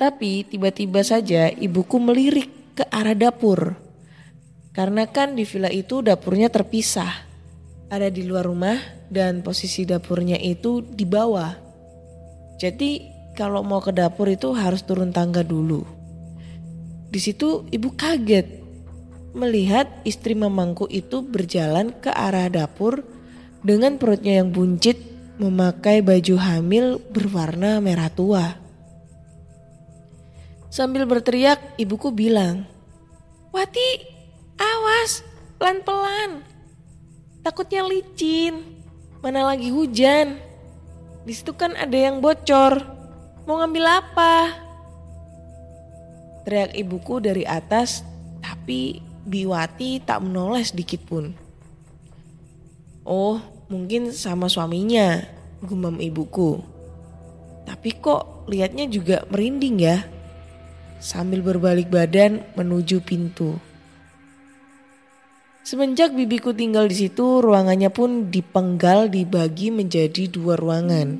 Tapi 0.00 0.48
tiba-tiba 0.48 1.04
saja 1.04 1.52
ibuku 1.52 2.00
melirik 2.00 2.61
ke 2.72 2.84
arah 2.88 3.16
dapur. 3.16 3.76
Karena 4.72 5.04
kan 5.04 5.36
di 5.36 5.44
villa 5.44 5.68
itu 5.68 6.00
dapurnya 6.00 6.48
terpisah. 6.48 7.28
Ada 7.92 8.08
di 8.08 8.24
luar 8.24 8.48
rumah 8.48 8.80
dan 9.12 9.44
posisi 9.44 9.84
dapurnya 9.84 10.40
itu 10.40 10.80
di 10.80 11.04
bawah. 11.04 11.52
Jadi 12.56 13.12
kalau 13.36 13.60
mau 13.60 13.84
ke 13.84 13.92
dapur 13.92 14.32
itu 14.32 14.56
harus 14.56 14.80
turun 14.80 15.12
tangga 15.12 15.44
dulu. 15.44 15.84
Di 17.12 17.20
situ 17.20 17.68
ibu 17.68 17.92
kaget 17.92 18.64
melihat 19.36 19.88
istri 20.04 20.32
memangku 20.32 20.88
itu 20.88 21.20
berjalan 21.20 21.92
ke 21.92 22.08
arah 22.08 22.48
dapur 22.48 23.04
dengan 23.60 23.96
perutnya 24.00 24.40
yang 24.40 24.52
buncit 24.52 24.96
memakai 25.40 26.04
baju 26.04 26.36
hamil 26.40 27.00
berwarna 27.12 27.80
merah 27.80 28.08
tua. 28.12 28.56
Sambil 30.72 31.04
berteriak, 31.04 31.76
ibuku 31.76 32.08
bilang, 32.08 32.64
Wati, 33.52 34.08
awas, 34.56 35.20
pelan-pelan. 35.60 36.40
Takutnya 37.44 37.84
licin, 37.84 38.80
mana 39.20 39.44
lagi 39.52 39.68
hujan. 39.68 40.40
Di 41.28 41.32
situ 41.36 41.52
kan 41.52 41.76
ada 41.76 41.92
yang 41.92 42.24
bocor. 42.24 42.88
Mau 43.44 43.60
ngambil 43.60 43.84
apa? 43.84 44.34
Teriak 46.48 46.72
ibuku 46.72 47.20
dari 47.20 47.44
atas, 47.44 48.00
tapi 48.40 49.04
Biwati 49.28 50.00
tak 50.00 50.24
menoleh 50.24 50.64
sedikit 50.64 51.04
pun. 51.04 51.36
Oh, 53.04 53.44
mungkin 53.68 54.08
sama 54.16 54.48
suaminya, 54.48 55.20
gumam 55.60 56.00
ibuku. 56.00 56.64
Tapi 57.68 57.92
kok 58.00 58.48
liatnya 58.48 58.88
juga 58.88 59.28
merinding 59.28 59.76
ya? 59.76 60.11
Sambil 61.02 61.42
berbalik 61.42 61.90
badan 61.90 62.46
menuju 62.54 63.02
pintu. 63.02 63.58
Semenjak 65.66 66.14
bibiku 66.14 66.54
tinggal 66.54 66.86
di 66.86 66.94
situ, 66.94 67.42
ruangannya 67.42 67.90
pun 67.90 68.30
dipenggal 68.30 69.10
dibagi 69.10 69.74
menjadi 69.74 70.30
dua 70.30 70.54
ruangan. 70.54 71.18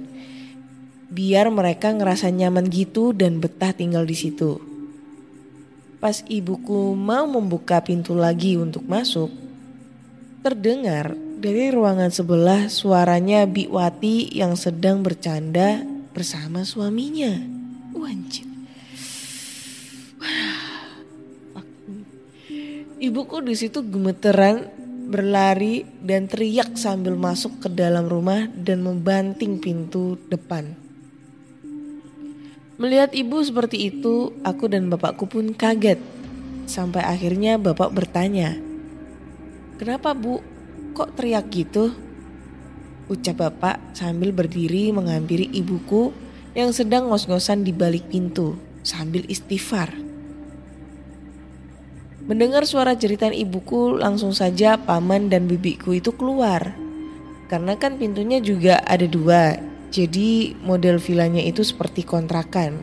Biar 1.10 1.50
mereka 1.50 1.90
ngerasa 1.90 2.30
nyaman 2.30 2.70
gitu 2.70 3.10
dan 3.10 3.42
betah 3.42 3.74
tinggal 3.74 4.06
di 4.06 4.14
situ. 4.14 4.62
Pas 5.98 6.22
ibuku 6.30 6.94
mau 6.94 7.26
membuka 7.26 7.82
pintu 7.82 8.14
lagi 8.14 8.54
untuk 8.54 8.86
masuk, 8.86 9.34
terdengar 10.46 11.18
dari 11.42 11.74
ruangan 11.74 12.14
sebelah 12.14 12.70
suaranya 12.70 13.50
Biwati 13.50 14.30
yang 14.30 14.54
sedang 14.54 15.02
bercanda 15.02 15.82
bersama 16.14 16.62
suaminya. 16.62 17.62
Ibuku 23.02 23.42
di 23.42 23.58
situ 23.58 23.82
gemeteran 23.82 24.70
berlari 25.10 25.82
dan 26.00 26.30
teriak 26.30 26.78
sambil 26.78 27.18
masuk 27.18 27.60
ke 27.60 27.68
dalam 27.68 28.06
rumah 28.06 28.46
dan 28.54 28.80
membanting 28.86 29.58
pintu 29.58 30.16
depan. 30.30 30.72
Melihat 32.80 33.12
ibu 33.14 33.38
seperti 33.42 33.90
itu, 33.90 34.32
aku 34.42 34.66
dan 34.70 34.88
bapakku 34.88 35.28
pun 35.28 35.52
kaget. 35.52 36.00
Sampai 36.66 37.02
akhirnya 37.04 37.60
bapak 37.60 37.90
bertanya, 37.92 38.56
"Kenapa, 39.76 40.14
Bu? 40.14 40.40
Kok 40.96 41.18
teriak 41.18 41.50
gitu?" 41.50 41.92
Ucap 43.10 43.38
bapak 43.38 43.98
sambil 43.98 44.32
berdiri 44.32 44.94
menghampiri 44.94 45.50
ibuku 45.52 46.14
yang 46.56 46.70
sedang 46.70 47.10
ngos-ngosan 47.10 47.66
di 47.66 47.74
balik 47.74 48.08
pintu 48.08 48.56
sambil 48.82 49.26
istighfar. 49.26 50.11
Mendengar 52.22 52.62
suara 52.70 52.94
jeritan 52.94 53.34
ibuku, 53.34 53.98
langsung 53.98 54.30
saja 54.30 54.78
paman 54.78 55.26
dan 55.26 55.50
bibiku 55.50 55.90
itu 55.90 56.14
keluar. 56.14 56.70
Karena 57.50 57.74
kan 57.74 57.98
pintunya 57.98 58.38
juga 58.38 58.78
ada 58.86 59.02
dua, 59.10 59.58
jadi 59.90 60.54
model 60.62 61.02
villanya 61.02 61.42
itu 61.42 61.66
seperti 61.66 62.06
kontrakan. 62.06 62.78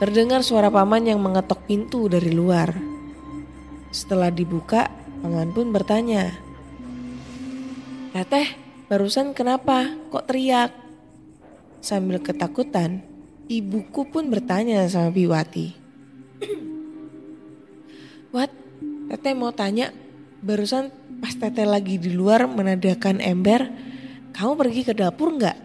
Terdengar 0.00 0.40
suara 0.40 0.72
paman 0.72 1.04
yang 1.04 1.20
mengetok 1.20 1.68
pintu 1.68 2.08
dari 2.08 2.32
luar. 2.32 2.72
Setelah 3.92 4.32
dibuka, 4.32 4.88
paman 5.20 5.52
pun 5.52 5.76
bertanya, 5.76 6.32
Teteh, 8.16 8.56
barusan 8.88 9.36
kenapa? 9.36 9.86
Kok 10.08 10.24
teriak? 10.24 10.72
Sambil 11.84 12.24
ketakutan, 12.24 13.04
ibuku 13.46 14.08
pun 14.08 14.32
bertanya 14.32 14.88
sama 14.88 15.12
Biwati. 15.12 15.79
Wat, 18.34 18.50
teteh 19.12 19.34
mau 19.36 19.52
tanya, 19.52 19.92
barusan 20.40 20.88
pas 21.20 21.36
teteh 21.36 21.68
lagi 21.68 22.00
di 22.00 22.10
luar 22.12 22.48
menadakan 22.48 23.20
ember, 23.20 23.68
kamu 24.32 24.52
pergi 24.56 24.80
ke 24.88 24.92
dapur 24.96 25.36
nggak? 25.36 25.58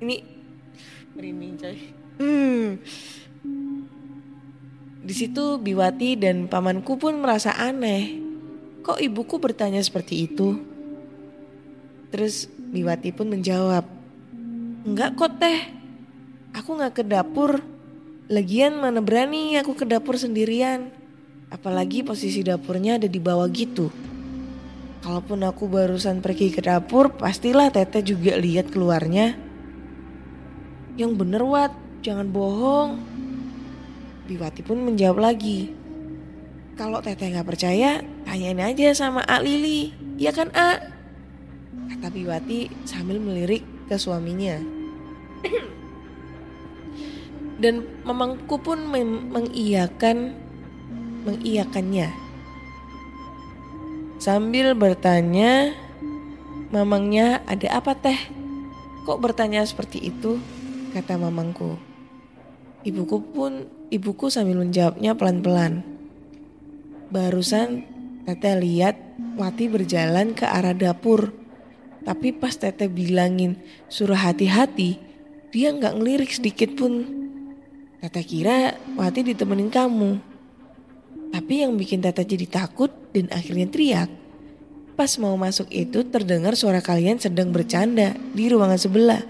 Ini 0.00 0.16
merinding 1.12 1.54
coy. 1.60 1.76
Hmm. 2.20 2.66
Di 5.00 5.14
situ 5.16 5.56
Biwati 5.56 6.16
dan 6.20 6.46
pamanku 6.46 7.00
pun 7.00 7.16
merasa 7.20 7.56
aneh. 7.56 8.20
Kok 8.80 9.00
ibuku 9.00 9.36
bertanya 9.36 9.80
seperti 9.80 10.28
itu? 10.28 10.56
Terus 12.12 12.48
Biwati 12.48 13.10
pun 13.10 13.28
menjawab, 13.28 13.84
Enggak 14.80 15.12
kok 15.12 15.36
teh, 15.36 15.60
aku 16.56 16.70
nggak 16.78 16.94
ke 16.96 17.02
dapur. 17.04 17.60
Lagian 18.30 18.78
mana 18.78 19.02
berani 19.02 19.58
aku 19.58 19.74
ke 19.74 19.82
dapur 19.82 20.14
sendirian. 20.14 20.94
Apalagi 21.50 22.06
posisi 22.06 22.46
dapurnya 22.46 22.94
ada 22.94 23.10
di 23.10 23.18
bawah 23.18 23.50
gitu. 23.50 23.90
Kalaupun 25.02 25.42
aku 25.42 25.66
barusan 25.66 26.22
pergi 26.22 26.54
ke 26.54 26.62
dapur, 26.62 27.10
pastilah 27.10 27.74
Teteh 27.74 28.06
juga 28.06 28.38
lihat 28.38 28.70
keluarnya. 28.70 29.34
Yang 30.94 31.12
bener 31.18 31.42
Wat, 31.42 31.74
jangan 32.06 32.30
bohong. 32.30 33.02
Biwati 34.30 34.62
pun 34.62 34.78
menjawab 34.78 35.26
lagi. 35.26 35.74
Kalau 36.78 37.02
Teteh 37.02 37.34
nggak 37.34 37.50
percaya, 37.50 37.98
tanyain 38.30 38.62
aja 38.62 38.94
sama 38.94 39.26
A 39.26 39.42
Lili. 39.42 39.90
Ya 40.22 40.30
kan 40.30 40.54
A? 40.54 40.78
Kata 41.90 42.14
Biwati 42.14 42.70
sambil 42.86 43.18
melirik 43.18 43.66
ke 43.90 43.98
suaminya. 43.98 44.62
Dan 47.60 47.84
memangku 48.08 48.56
pun 48.56 48.88
mengiyakan 49.28 50.32
mengiyakannya. 51.28 52.08
Sambil 54.16 54.72
bertanya, 54.72 55.76
mamangnya 56.72 57.44
ada 57.44 57.80
apa 57.80 57.92
teh? 57.96 58.16
Kok 59.04 59.20
bertanya 59.20 59.60
seperti 59.64 60.08
itu? 60.08 60.40
Kata 60.96 61.20
mamangku. 61.20 61.76
Ibuku 62.80 63.20
pun, 63.36 63.68
ibuku 63.92 64.32
sambil 64.32 64.56
menjawabnya 64.60 65.12
pelan-pelan. 65.12 65.84
Barusan 67.12 67.84
teteh 68.24 68.56
lihat 68.56 69.10
Wati 69.40 69.72
berjalan 69.72 70.36
ke 70.36 70.44
arah 70.44 70.76
dapur. 70.76 71.32
Tapi 72.04 72.32
pas 72.32 72.52
teteh 72.56 72.88
bilangin 72.88 73.60
suruh 73.88 74.16
hati-hati, 74.16 74.96
dia 75.52 75.72
nggak 75.72 75.96
ngelirik 75.96 76.32
sedikit 76.32 76.72
pun. 76.76 77.04
Teteh 78.00 78.24
kira 78.24 78.80
Wati 78.96 79.20
ditemenin 79.20 79.68
kamu. 79.68 80.16
Tapi 81.30 81.62
yang 81.62 81.76
bikin 81.76 82.00
Tata 82.00 82.24
jadi 82.24 82.48
takut 82.48 82.88
dan 83.12 83.28
akhirnya 83.28 83.68
teriak. 83.68 84.10
Pas 84.96 85.12
mau 85.20 85.36
masuk 85.36 85.68
itu 85.68 86.02
terdengar 86.08 86.56
suara 86.56 86.80
kalian 86.80 87.20
sedang 87.20 87.52
bercanda 87.52 88.16
di 88.32 88.48
ruangan 88.48 88.80
sebelah. 88.80 89.20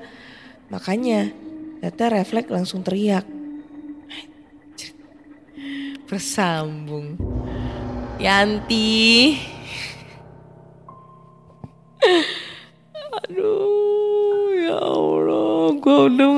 Makanya 0.71 1.35
Tata 1.83 2.15
refleks 2.15 2.47
langsung 2.47 2.87
teriak. 2.87 3.27
Bersambung. 6.09 7.19
Yanti. 8.23 9.35
Aduh, 13.19 14.55
ya 14.57 14.79
Allah, 14.79 15.75
gue 15.75 15.99
udah 16.07 16.29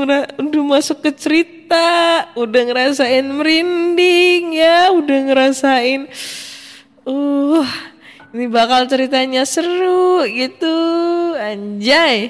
udah 0.40 0.64
masuk 0.64 1.04
ke 1.04 1.12
cerita 1.14 1.61
kita 1.72 2.36
udah 2.36 2.62
ngerasain 2.68 3.24
merinding 3.32 4.52
ya, 4.52 4.92
udah 4.92 5.18
ngerasain 5.24 6.04
uh 7.08 7.64
ini 8.36 8.44
bakal 8.44 8.84
ceritanya 8.84 9.48
seru 9.48 10.20
gitu. 10.28 10.76
Anjay. 11.32 12.28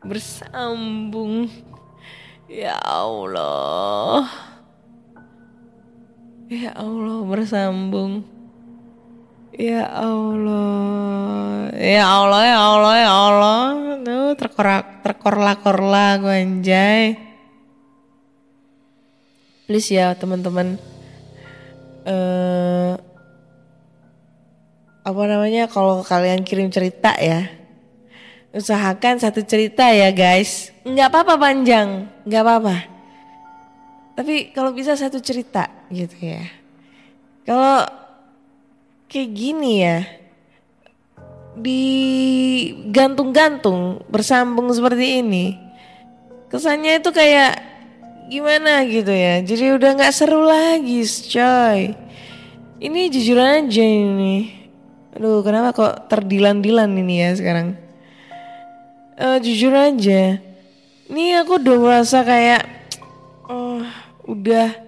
Bersambung. 0.00 1.52
Ya 2.48 2.80
Allah. 2.80 4.24
Ya 6.48 6.72
Allah 6.72 7.20
bersambung. 7.28 8.24
Ya 9.52 9.84
Allah. 9.84 11.68
Ya 11.76 12.08
Allah, 12.08 12.42
ya 12.48 12.56
Allah, 12.56 12.94
ya 12.96 13.12
Allah. 13.12 13.60
terkorak 14.40 15.04
terkorla-korla 15.04 16.16
gue 16.24 16.36
anjay. 16.40 17.29
Please 19.70 19.94
ya 19.94 20.18
teman-teman. 20.18 20.82
eh 22.02 22.98
apa 25.06 25.22
namanya 25.30 25.70
kalau 25.70 26.02
kalian 26.02 26.42
kirim 26.42 26.74
cerita 26.74 27.14
ya 27.22 27.46
usahakan 28.50 29.22
satu 29.22 29.46
cerita 29.46 29.86
ya 29.94 30.10
guys. 30.10 30.74
Nggak 30.82 31.14
apa-apa 31.14 31.38
panjang. 31.38 32.10
Nggak 32.26 32.42
apa-apa. 32.42 32.76
Tapi 34.18 34.50
kalau 34.50 34.74
bisa 34.74 34.98
satu 34.98 35.22
cerita 35.22 35.70
gitu 35.86 36.18
ya. 36.18 36.50
Kalau 37.46 37.86
kayak 39.06 39.30
gini 39.30 39.86
ya 39.86 40.02
digantung-gantung 41.54 44.02
bersambung 44.10 44.66
seperti 44.74 45.22
ini 45.22 45.54
kesannya 46.50 46.98
itu 46.98 47.14
kayak 47.14 47.69
gimana 48.30 48.86
gitu 48.86 49.10
ya. 49.10 49.42
Jadi 49.42 49.74
udah 49.74 49.98
nggak 49.98 50.14
seru 50.14 50.46
lagi 50.46 51.02
coy. 51.02 51.98
Ini 52.78 53.00
jujur 53.10 53.36
aja 53.42 53.82
ini. 53.82 54.54
Aduh 55.18 55.42
kenapa 55.42 55.74
kok 55.74 55.94
terdilan-dilan 56.06 56.88
ini 56.94 57.14
ya 57.26 57.30
sekarang? 57.34 57.74
Eh, 59.18 59.38
jujur 59.42 59.74
aja. 59.74 60.38
Ini 61.10 61.42
aku 61.42 61.58
udah 61.58 61.76
merasa 61.76 62.22
kayak 62.22 62.62
oh, 63.50 63.82
udah 64.30 64.78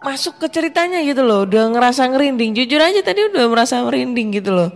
masuk 0.00 0.40
ke 0.40 0.48
ceritanya 0.48 1.04
gitu 1.04 1.20
loh. 1.20 1.44
Udah 1.44 1.68
ngerasa 1.68 2.08
ngerinding. 2.08 2.56
Jujur 2.56 2.80
aja 2.80 3.04
tadi 3.04 3.20
udah 3.28 3.44
merasa 3.52 3.84
merinding 3.84 4.32
gitu 4.32 4.50
loh. 4.56 4.72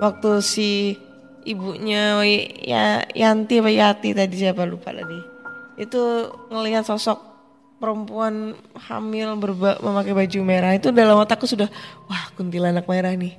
Waktu 0.00 0.40
si 0.40 0.96
ibunya 1.44 2.24
ya 2.64 3.04
Yanti 3.12 3.60
apa 3.62 3.70
Yati 3.70 4.16
tadi 4.16 4.34
siapa 4.34 4.66
lupa 4.66 4.90
tadi 4.90 5.35
itu 5.76 6.32
ngelihat 6.48 6.88
sosok 6.88 7.20
perempuan 7.76 8.56
hamil 8.88 9.36
berba, 9.36 9.76
memakai 9.84 10.16
baju 10.16 10.38
merah 10.40 10.72
itu 10.72 10.88
dalam 10.88 11.20
otakku 11.20 11.44
sudah 11.44 11.68
wah 12.08 12.24
kuntilanak 12.36 12.88
merah 12.88 13.12
nih. 13.12 13.36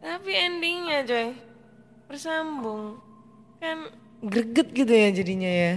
Tapi 0.00 0.32
endingnya 0.32 1.04
coy 1.04 1.28
bersambung. 2.08 3.00
Kan 3.60 3.88
greget 4.24 4.72
gitu 4.72 4.92
ya 4.92 5.08
jadinya 5.12 5.50
ya. 5.50 5.72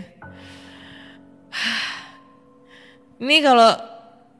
Ini 3.23 3.37
kalau 3.43 3.96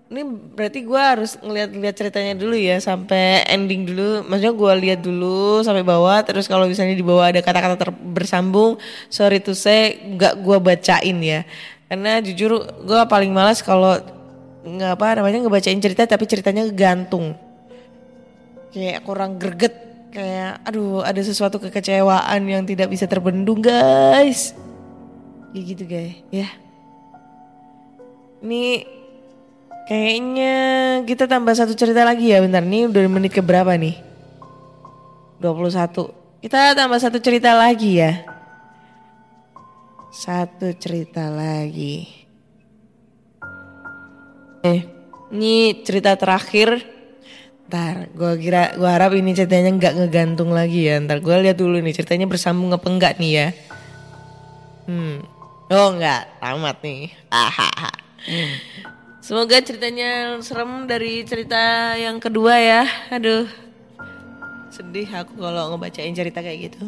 ini 0.07 0.23
berarti 0.55 0.87
gue 0.87 1.01
harus 1.01 1.35
ngeliat-liat 1.43 1.95
ceritanya 1.99 2.33
dulu 2.39 2.55
ya 2.55 2.79
sampai 2.79 3.43
ending 3.51 3.83
dulu. 3.83 4.23
Maksudnya 4.23 4.55
gue 4.55 4.73
lihat 4.87 4.99
dulu 5.03 5.59
sampai 5.67 5.83
bawah. 5.83 6.23
Terus 6.23 6.47
kalau 6.47 6.63
misalnya 6.63 6.95
di 6.95 7.03
bawah 7.03 7.27
ada 7.27 7.43
kata-kata 7.43 7.91
bersambung, 7.91 8.79
sorry 9.11 9.43
to 9.43 9.51
say 9.51 9.99
nggak 10.15 10.39
gue 10.39 10.57
bacain 10.63 11.17
ya. 11.19 11.43
Karena 11.91 12.23
jujur 12.23 12.63
gue 12.87 12.99
paling 13.11 13.35
malas 13.35 13.59
kalau 13.59 13.99
nggak 14.63 14.95
apa 14.95 15.19
namanya 15.19 15.43
ngebacain 15.43 15.79
cerita 15.83 16.07
tapi 16.07 16.23
ceritanya 16.23 16.63
gantung. 16.71 17.35
Kayak 18.71 19.03
kurang 19.03 19.35
greget. 19.35 19.75
Kayak 20.07 20.63
aduh 20.63 21.03
ada 21.03 21.19
sesuatu 21.19 21.59
kekecewaan 21.59 22.47
yang 22.47 22.63
tidak 22.63 22.87
bisa 22.87 23.11
terbendung 23.11 23.59
guys. 23.59 24.55
Kayak 25.51 25.63
gitu 25.67 25.83
guys 25.83 26.15
ya. 26.31 26.47
Ini 28.39 28.95
Kayaknya 29.87 30.55
kita 31.07 31.31
tambah 31.31 31.55
satu 31.55 31.71
cerita 31.71 32.03
lagi 32.03 32.35
ya 32.35 32.43
bentar 32.43 32.59
nih 32.59 32.91
udah 32.91 33.07
menit 33.07 33.31
ke 33.31 33.39
berapa 33.39 33.71
nih? 33.79 33.95
21. 35.39 36.43
Kita 36.43 36.75
tambah 36.75 36.99
satu 36.99 37.23
cerita 37.23 37.55
lagi 37.55 38.03
ya. 38.03 38.19
Satu 40.11 40.75
cerita 40.75 41.31
lagi. 41.31 42.03
Eh, 44.67 44.83
ini 45.31 45.79
cerita 45.87 46.19
terakhir. 46.19 46.83
Ntar, 47.71 48.11
gue 48.11 48.33
kira, 48.43 48.75
gue 48.75 48.89
harap 48.91 49.15
ini 49.15 49.31
ceritanya 49.31 49.71
nggak 49.71 49.93
ngegantung 50.03 50.51
lagi 50.51 50.91
ya. 50.91 50.99
Ntar 50.99 51.23
gue 51.23 51.35
lihat 51.47 51.55
dulu 51.55 51.79
nih 51.79 51.95
ceritanya 51.95 52.27
bersambung 52.27 52.75
apa 52.75 52.87
enggak 52.91 53.23
nih 53.23 53.31
ya. 53.31 53.47
Hmm, 54.83 55.23
oh 55.71 55.87
enggak, 55.95 56.27
tamat 56.43 56.75
nih. 56.83 57.07
Hahaha. 57.31 57.91
Semoga 59.27 59.59
ceritanya 59.59 60.39
serem 60.39 60.87
dari 60.87 61.19
cerita 61.27 61.91
yang 61.99 62.15
kedua 62.15 62.63
ya. 62.63 62.87
Aduh. 63.11 63.43
Sedih 64.71 65.03
aku 65.11 65.35
kalau 65.43 65.75
ngebacain 65.75 66.15
cerita 66.15 66.39
kayak 66.39 66.71
gitu. 66.71 66.87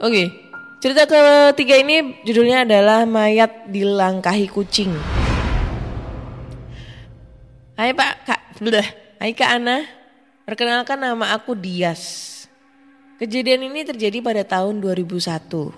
Oke. 0.00 0.32
Cerita 0.80 1.04
ketiga 1.04 1.76
ini 1.76 2.24
judulnya 2.24 2.64
adalah 2.64 3.04
Mayat 3.04 3.68
Dilangkahi 3.68 4.48
Kucing. 4.48 4.96
Hai 7.76 7.92
Pak, 7.92 8.12
Kak. 8.24 8.40
Sudah. 8.56 8.86
Hai 9.20 9.36
Kak 9.36 9.60
Ana. 9.60 9.84
Perkenalkan 10.48 11.04
nama 11.04 11.36
aku 11.36 11.52
Dias. 11.52 12.32
Kejadian 13.20 13.68
ini 13.68 13.84
terjadi 13.84 14.24
pada 14.24 14.40
tahun 14.40 14.80
2001. 14.80 15.68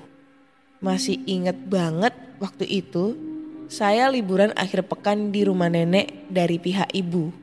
Masih 0.79 1.19
inget 1.27 1.59
banget 1.67 2.15
waktu 2.39 2.63
itu 2.71 3.35
saya 3.67 4.07
liburan 4.07 4.55
akhir 4.55 4.87
pekan 4.87 5.35
di 5.35 5.43
rumah 5.43 5.67
nenek 5.67 6.31
dari 6.31 6.63
pihak 6.63 6.95
ibu. 6.95 7.35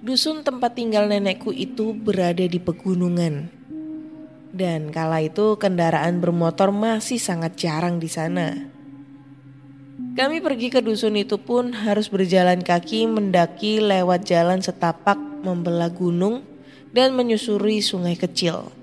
Dusun 0.00 0.46
tempat 0.46 0.78
tinggal 0.78 1.10
nenekku 1.10 1.50
itu 1.50 1.92
berada 1.92 2.46
di 2.46 2.56
pegunungan. 2.62 3.50
Dan 4.50 4.90
kala 4.90 5.22
itu 5.22 5.58
kendaraan 5.58 6.18
bermotor 6.18 6.74
masih 6.74 7.18
sangat 7.18 7.58
jarang 7.58 8.02
di 8.02 8.10
sana. 8.10 8.70
Kami 10.16 10.42
pergi 10.42 10.74
ke 10.74 10.80
dusun 10.82 11.14
itu 11.14 11.38
pun 11.38 11.70
harus 11.70 12.10
berjalan 12.10 12.64
kaki 12.64 13.06
mendaki 13.06 13.78
lewat 13.78 14.26
jalan 14.26 14.58
setapak 14.58 15.18
membelah 15.44 15.92
gunung 15.92 16.42
dan 16.90 17.14
menyusuri 17.14 17.78
sungai 17.78 18.18
kecil. 18.18 18.74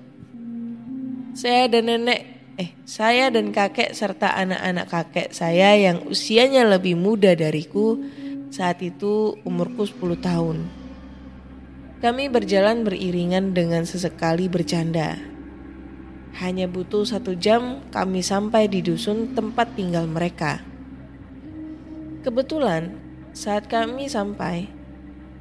Saya 1.36 1.68
dan 1.68 1.92
nenek 1.92 2.37
Eh, 2.58 2.74
saya 2.82 3.30
dan 3.30 3.54
kakek 3.54 3.94
serta 3.94 4.34
anak-anak 4.34 4.90
kakek 4.90 5.30
saya 5.30 5.78
yang 5.78 6.02
usianya 6.10 6.66
lebih 6.66 6.98
muda 6.98 7.30
dariku 7.38 8.02
saat 8.50 8.82
itu 8.82 9.38
umurku 9.46 9.86
10 9.86 10.18
tahun. 10.18 10.66
Kami 12.02 12.26
berjalan 12.26 12.82
beriringan 12.82 13.54
dengan 13.54 13.86
sesekali 13.86 14.50
bercanda. 14.50 15.22
Hanya 16.42 16.66
butuh 16.66 17.06
satu 17.06 17.38
jam 17.38 17.86
kami 17.94 18.26
sampai 18.26 18.66
di 18.66 18.82
dusun 18.82 19.38
tempat 19.38 19.78
tinggal 19.78 20.10
mereka. 20.10 20.58
Kebetulan 22.26 22.98
saat 23.38 23.70
kami 23.70 24.10
sampai, 24.10 24.66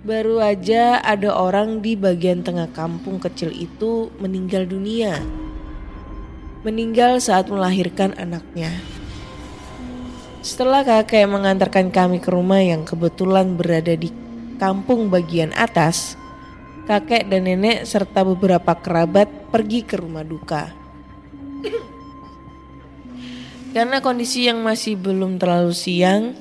baru 0.06 0.38
aja 0.38 1.02
ada 1.02 1.34
orang 1.34 1.82
di 1.82 1.98
bagian 1.98 2.46
tengah 2.46 2.70
kampung 2.78 3.18
kecil 3.18 3.50
itu 3.50 4.14
meninggal 4.22 4.70
dunia 4.70 5.47
meninggal 6.68 7.24
saat 7.24 7.48
melahirkan 7.48 8.12
anaknya. 8.20 8.76
Setelah 10.44 10.84
kakek 10.84 11.24
mengantarkan 11.24 11.88
kami 11.96 12.20
ke 12.20 12.28
rumah 12.28 12.60
yang 12.60 12.84
kebetulan 12.84 13.56
berada 13.56 13.96
di 13.96 14.12
kampung 14.60 15.08
bagian 15.08 15.56
atas, 15.56 16.20
kakek 16.92 17.32
dan 17.32 17.48
nenek 17.48 17.88
serta 17.88 18.28
beberapa 18.28 18.76
kerabat 18.76 19.32
pergi 19.48 19.88
ke 19.88 19.96
rumah 19.96 20.28
duka. 20.28 20.68
Karena 23.72 24.04
kondisi 24.04 24.52
yang 24.52 24.60
masih 24.60 25.00
belum 25.00 25.40
terlalu 25.40 25.72
siang, 25.72 26.36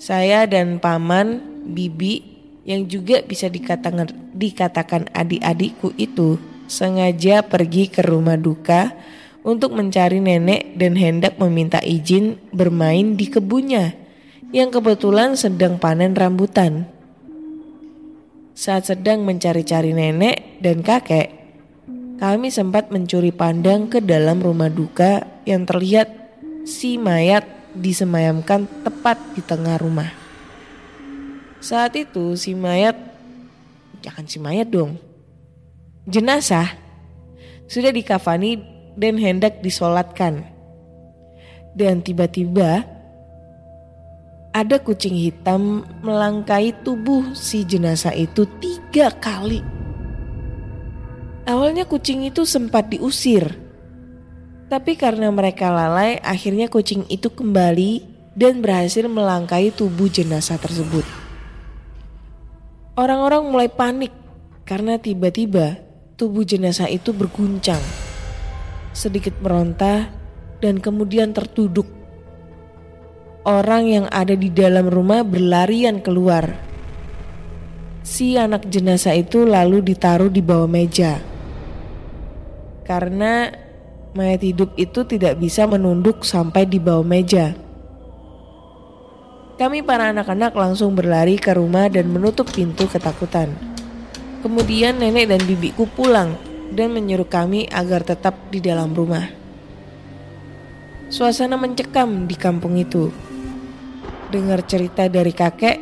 saya 0.00 0.48
dan 0.48 0.80
paman, 0.80 1.40
bibi, 1.68 2.24
yang 2.64 2.88
juga 2.88 3.20
bisa 3.20 3.52
dikatakan, 3.52 4.08
dikatakan 4.32 5.12
adik-adikku 5.12 5.92
itu 6.00 6.40
sengaja 6.64 7.44
pergi 7.44 7.88
ke 7.92 8.02
rumah 8.04 8.36
duka 8.36 8.92
untuk 9.46 9.78
mencari 9.78 10.18
nenek 10.18 10.74
dan 10.74 10.98
hendak 10.98 11.38
meminta 11.38 11.78
izin 11.78 12.34
bermain 12.50 13.14
di 13.14 13.30
kebunnya 13.30 13.94
yang 14.50 14.74
kebetulan 14.74 15.38
sedang 15.38 15.78
panen 15.78 16.18
rambutan. 16.18 16.90
Saat 18.58 18.90
sedang 18.90 19.22
mencari-cari 19.22 19.94
nenek 19.94 20.58
dan 20.58 20.82
kakek, 20.82 21.30
kami 22.18 22.50
sempat 22.50 22.90
mencuri 22.90 23.30
pandang 23.30 23.86
ke 23.86 24.02
dalam 24.02 24.42
rumah 24.42 24.72
duka 24.72 25.22
yang 25.46 25.62
terlihat 25.62 26.10
si 26.66 26.98
mayat 26.98 27.46
disemayamkan 27.70 28.66
tepat 28.82 29.20
di 29.38 29.46
tengah 29.46 29.78
rumah. 29.78 30.10
Saat 31.62 31.94
itu 31.94 32.34
si 32.34 32.56
mayat, 32.58 32.98
jangan 34.02 34.26
si 34.26 34.42
mayat 34.42 34.66
dong, 34.66 34.98
jenazah 36.08 36.74
sudah 37.68 37.92
dikafani 37.92 38.75
dan 38.96 39.20
hendak 39.20 39.60
disolatkan. 39.60 40.48
Dan 41.76 42.00
tiba-tiba 42.00 42.88
ada 44.56 44.80
kucing 44.80 45.12
hitam 45.12 45.84
melangkai 46.00 46.72
tubuh 46.80 47.36
si 47.36 47.60
jenazah 47.68 48.16
itu 48.16 48.48
tiga 48.56 49.12
kali. 49.12 49.60
Awalnya 51.44 51.84
kucing 51.84 52.24
itu 52.24 52.48
sempat 52.48 52.88
diusir. 52.88 53.52
Tapi 54.66 54.98
karena 54.98 55.30
mereka 55.30 55.70
lalai, 55.70 56.18
akhirnya 56.24 56.66
kucing 56.66 57.06
itu 57.06 57.30
kembali 57.30 58.02
dan 58.34 58.64
berhasil 58.64 59.06
melangkai 59.06 59.70
tubuh 59.70 60.10
jenazah 60.10 60.58
tersebut. 60.58 61.06
Orang-orang 62.96 63.46
mulai 63.52 63.68
panik 63.68 64.10
karena 64.64 64.96
tiba-tiba 64.96 65.78
tubuh 66.16 66.48
jenazah 66.48 66.88
itu 66.88 67.12
berguncang. 67.12 68.05
Sedikit 68.96 69.36
meronta 69.44 70.08
dan 70.64 70.80
kemudian 70.80 71.36
tertuduk. 71.36 71.84
Orang 73.44 73.84
yang 73.84 74.08
ada 74.08 74.32
di 74.32 74.48
dalam 74.48 74.88
rumah 74.88 75.20
berlarian 75.20 76.00
keluar. 76.00 76.56
Si 78.00 78.40
anak 78.40 78.64
jenazah 78.72 79.12
itu 79.12 79.44
lalu 79.44 79.84
ditaruh 79.84 80.32
di 80.32 80.40
bawah 80.40 80.64
meja. 80.64 81.20
Karena 82.88 83.52
mayat 84.16 84.40
hidup 84.40 84.72
itu 84.80 85.04
tidak 85.04 85.44
bisa 85.44 85.68
menunduk 85.68 86.24
sampai 86.24 86.64
di 86.64 86.80
bawah 86.80 87.04
meja. 87.04 87.52
Kami 89.60 89.84
para 89.84 90.08
anak-anak 90.08 90.56
langsung 90.56 90.96
berlari 90.96 91.36
ke 91.36 91.52
rumah 91.52 91.92
dan 91.92 92.08
menutup 92.08 92.48
pintu 92.48 92.88
ketakutan. 92.88 93.52
Kemudian 94.40 94.96
nenek 94.96 95.36
dan 95.36 95.44
bibiku 95.44 95.84
pulang 95.84 96.55
dan 96.72 96.94
menyuruh 96.94 97.28
kami 97.28 97.68
agar 97.70 98.02
tetap 98.02 98.34
di 98.50 98.58
dalam 98.62 98.94
rumah. 98.96 99.28
Suasana 101.06 101.54
mencekam 101.54 102.26
di 102.26 102.34
kampung 102.34 102.74
itu. 102.74 103.14
Dengar 104.26 104.66
cerita 104.66 105.06
dari 105.06 105.30
kakek, 105.30 105.78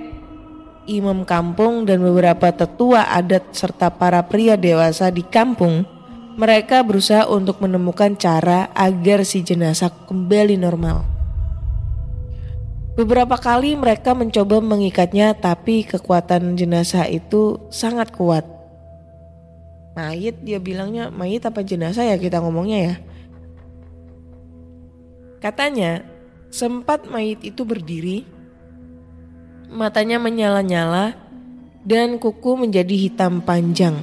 imam 0.85 1.25
kampung 1.25 1.89
dan 1.89 2.05
beberapa 2.05 2.53
tetua 2.53 3.09
adat 3.09 3.57
serta 3.57 3.89
para 3.89 4.21
pria 4.29 4.61
dewasa 4.61 5.09
di 5.09 5.25
kampung, 5.25 5.89
mereka 6.37 6.85
berusaha 6.85 7.25
untuk 7.31 7.63
menemukan 7.65 8.13
cara 8.21 8.69
agar 8.77 9.25
si 9.25 9.41
jenazah 9.41 9.89
kembali 10.05 10.61
normal. 10.61 11.07
Beberapa 12.95 13.35
kali 13.35 13.75
mereka 13.75 14.15
mencoba 14.15 14.63
mengikatnya 14.63 15.35
tapi 15.35 15.83
kekuatan 15.83 16.55
jenazah 16.55 17.11
itu 17.11 17.59
sangat 17.67 18.15
kuat. 18.15 18.54
Mayit 19.95 20.43
dia 20.43 20.59
bilangnya 20.59 21.07
mayit 21.15 21.47
apa 21.47 21.63
jenazah 21.63 22.03
ya 22.03 22.19
kita 22.19 22.43
ngomongnya 22.43 22.79
ya. 22.83 22.95
Katanya 25.39 26.03
sempat 26.51 27.07
mayit 27.07 27.47
itu 27.47 27.63
berdiri, 27.63 28.27
matanya 29.71 30.19
menyala-nyala 30.19 31.15
dan 31.87 32.19
kuku 32.19 32.59
menjadi 32.59 32.95
hitam 32.97 33.39
panjang. 33.39 34.03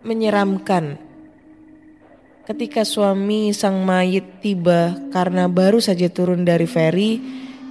Menyeramkan. 0.00 0.96
Ketika 2.42 2.88
suami 2.88 3.52
sang 3.54 3.84
mayit 3.84 4.40
tiba 4.42 4.96
karena 5.12 5.46
baru 5.46 5.78
saja 5.78 6.08
turun 6.08 6.42
dari 6.42 6.66
feri, 6.66 7.20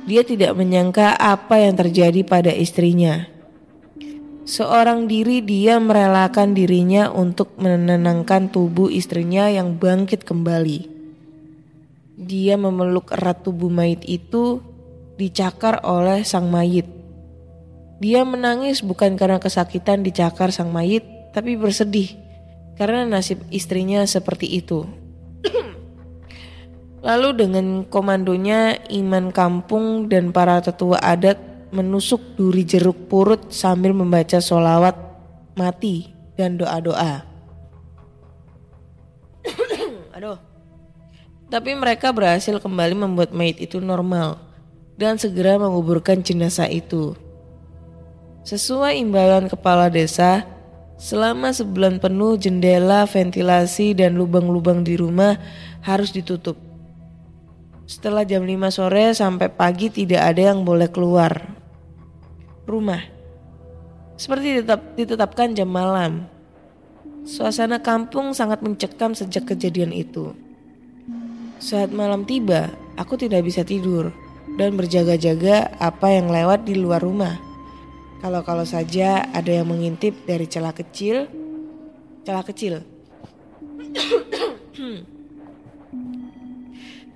dia 0.06 0.22
tidak 0.22 0.54
menyangka 0.56 1.18
apa 1.18 1.58
yang 1.58 1.74
terjadi 1.74 2.22
pada 2.22 2.54
istrinya. 2.54 3.28
Seorang 4.42 5.06
diri 5.06 5.46
dia 5.46 5.78
merelakan 5.78 6.58
dirinya 6.58 7.14
untuk 7.14 7.54
menenangkan 7.62 8.50
tubuh 8.50 8.90
istrinya 8.90 9.46
yang 9.54 9.78
bangkit 9.78 10.26
kembali. 10.26 10.90
Dia 12.18 12.58
memeluk 12.58 13.14
erat 13.14 13.46
tubuh 13.46 13.70
mayit 13.70 14.02
itu 14.10 14.66
dicakar 15.22 15.86
oleh 15.86 16.26
sang 16.26 16.50
mayit. 16.50 16.90
Dia 18.02 18.26
menangis 18.26 18.82
bukan 18.82 19.14
karena 19.14 19.38
kesakitan 19.38 20.02
dicakar 20.02 20.50
sang 20.50 20.74
mayit, 20.74 21.06
tapi 21.38 21.54
bersedih 21.54 22.18
karena 22.82 23.06
nasib 23.06 23.46
istrinya 23.54 24.02
seperti 24.10 24.58
itu. 24.58 24.90
Lalu 27.06 27.30
dengan 27.38 27.66
komandonya 27.86 28.90
Iman 28.90 29.30
Kampung 29.30 30.10
dan 30.10 30.34
para 30.34 30.62
tetua 30.66 30.98
adat 30.98 31.51
menusuk 31.72 32.36
duri 32.36 32.68
jeruk 32.68 33.08
purut 33.08 33.50
sambil 33.52 33.96
membaca 33.96 34.38
solawat 34.44 34.94
mati 35.56 36.12
dan 36.36 36.60
doa-doa. 36.60 37.24
Aduh. 40.16 40.40
Tapi 41.52 41.76
mereka 41.76 42.16
berhasil 42.16 42.56
kembali 42.64 42.96
membuat 42.96 43.36
mayit 43.36 43.60
itu 43.60 43.84
normal 43.84 44.40
dan 44.96 45.20
segera 45.20 45.60
menguburkan 45.60 46.24
jenazah 46.24 46.72
itu. 46.72 47.16
Sesuai 48.48 48.96
imbauan 49.04 49.52
kepala 49.52 49.92
desa, 49.92 50.48
Selama 51.02 51.50
sebulan 51.50 51.98
penuh 51.98 52.38
jendela, 52.38 53.10
ventilasi, 53.10 53.98
dan 53.98 54.22
lubang-lubang 54.22 54.86
di 54.86 54.94
rumah 54.94 55.34
harus 55.82 56.14
ditutup. 56.14 56.54
Setelah 57.90 58.22
jam 58.22 58.46
5 58.46 58.70
sore 58.70 59.10
sampai 59.18 59.50
pagi 59.50 59.90
tidak 59.90 60.22
ada 60.22 60.54
yang 60.54 60.62
boleh 60.62 60.94
keluar. 60.94 61.58
Rumah. 62.70 63.02
Seperti 64.18 64.62
ditetap, 64.62 64.82
ditetapkan 64.94 65.58
jam 65.58 65.70
malam. 65.70 66.30
Suasana 67.26 67.82
kampung 67.82 68.34
sangat 68.34 68.62
mencekam 68.66 69.14
sejak 69.14 69.50
kejadian 69.50 69.94
itu. 69.94 70.34
Saat 71.62 71.94
malam 71.94 72.26
tiba, 72.26 72.74
aku 72.98 73.18
tidak 73.18 73.46
bisa 73.46 73.62
tidur 73.62 74.10
dan 74.58 74.74
berjaga-jaga 74.74 75.70
apa 75.78 76.10
yang 76.10 76.34
lewat 76.34 76.66
di 76.66 76.78
luar 76.78 77.02
rumah. 77.02 77.38
Kalau-kalau 78.22 78.66
saja 78.66 79.26
ada 79.34 79.50
yang 79.50 79.70
mengintip 79.70 80.14
dari 80.26 80.46
celah 80.46 80.74
kecil, 80.74 81.26
celah 82.26 82.46
kecil. 82.46 82.86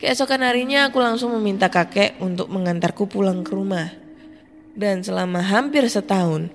Keesokan 0.01 0.41
harinya 0.45 0.89
aku 0.89 1.01
langsung 1.01 1.33
meminta 1.37 1.69
kakek 1.69 2.21
untuk 2.21 2.49
mengantarku 2.49 3.09
pulang 3.09 3.41
ke 3.41 3.53
rumah. 3.53 4.04
Dan 4.75 5.01
selama 5.01 5.39
hampir 5.39 5.87
setahun, 5.87 6.51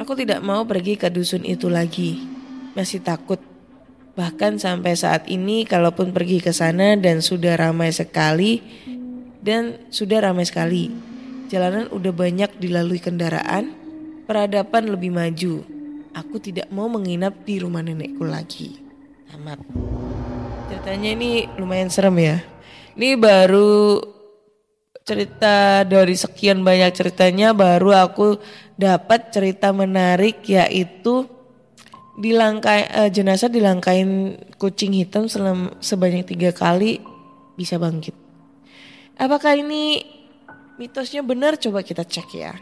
aku 0.00 0.12
tidak 0.16 0.40
mau 0.40 0.64
pergi 0.64 0.96
ke 0.96 1.12
dusun 1.12 1.44
itu 1.44 1.68
lagi. 1.68 2.24
Masih 2.72 3.04
takut. 3.04 3.38
Bahkan 4.16 4.56
sampai 4.56 4.96
saat 4.96 5.28
ini 5.28 5.68
kalaupun 5.68 6.16
pergi 6.16 6.40
ke 6.40 6.50
sana 6.50 6.96
dan 6.96 7.20
sudah 7.20 7.60
ramai 7.60 7.92
sekali 7.92 8.64
dan 9.44 9.76
sudah 9.92 10.24
ramai 10.24 10.48
sekali 10.48 10.88
Jalanan 11.46 11.86
udah 11.94 12.10
banyak 12.10 12.58
dilalui 12.58 12.98
kendaraan, 12.98 13.70
peradaban 14.26 14.90
lebih 14.90 15.14
maju. 15.14 15.62
Aku 16.10 16.42
tidak 16.42 16.66
mau 16.74 16.90
menginap 16.90 17.38
di 17.46 17.62
rumah 17.62 17.86
nenekku 17.86 18.26
lagi. 18.26 18.82
Amat. 19.30 19.62
Ceritanya 20.66 21.14
ini 21.14 21.46
lumayan 21.54 21.86
serem 21.86 22.18
ya. 22.18 22.42
Ini 22.98 23.14
baru 23.14 24.02
cerita 25.06 25.86
dari 25.86 26.18
sekian 26.18 26.66
banyak 26.66 26.90
ceritanya 26.90 27.54
baru 27.54 27.94
aku 27.94 28.42
dapat 28.74 29.30
cerita 29.30 29.70
menarik 29.70 30.42
yaitu 30.50 31.30
dilangkai 32.18 32.90
uh, 32.90 33.06
jenazah 33.06 33.46
dilangkain 33.46 34.34
kucing 34.58 34.98
hitam 34.98 35.30
selama 35.30 35.78
sebanyak 35.78 36.26
tiga 36.26 36.50
kali 36.50 36.98
bisa 37.54 37.78
bangkit. 37.78 38.18
Apakah 39.14 39.54
ini 39.54 40.02
mitosnya 40.74 41.22
benar 41.22 41.54
coba 41.54 41.86
kita 41.86 42.02
cek 42.02 42.28
ya. 42.34 42.58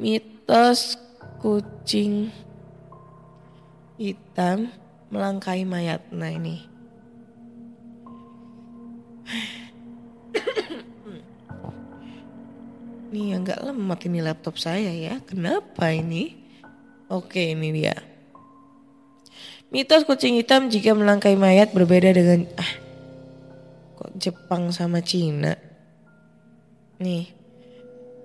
Mitos 0.00 0.96
kucing 1.44 2.32
hitam 4.00 4.72
melangkai 5.12 5.68
mayat. 5.68 6.00
Nah 6.08 6.32
ini. 6.32 6.56
Ini 13.14 13.38
agak 13.38 13.62
lemot 13.62 14.00
ini 14.10 14.18
laptop 14.18 14.58
saya 14.58 14.90
ya. 14.90 15.22
Kenapa 15.22 15.94
ini? 15.94 16.34
Oke 17.06 17.54
ini 17.54 17.70
dia. 17.70 17.94
Mitos 19.70 20.02
kucing 20.02 20.34
hitam 20.34 20.66
jika 20.66 20.94
melangkai 20.94 21.38
mayat 21.38 21.70
berbeda 21.70 22.10
dengan 22.10 22.46
ah 22.58 22.72
kok 23.94 24.10
Jepang 24.18 24.74
sama 24.74 24.98
Cina. 24.98 25.54
Nih, 26.98 27.30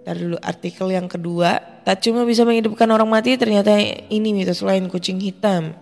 dari 0.05 0.25
dulu 0.25 0.37
artikel 0.41 0.89
yang 0.93 1.05
kedua, 1.09 1.57
tak 1.85 2.05
cuma 2.05 2.25
bisa 2.25 2.45
menghidupkan 2.45 2.89
orang 2.89 3.09
mati, 3.09 3.37
ternyata 3.37 3.77
ini 4.09 4.33
mitos 4.33 4.61
lain 4.61 4.89
kucing 4.89 5.21
hitam. 5.21 5.73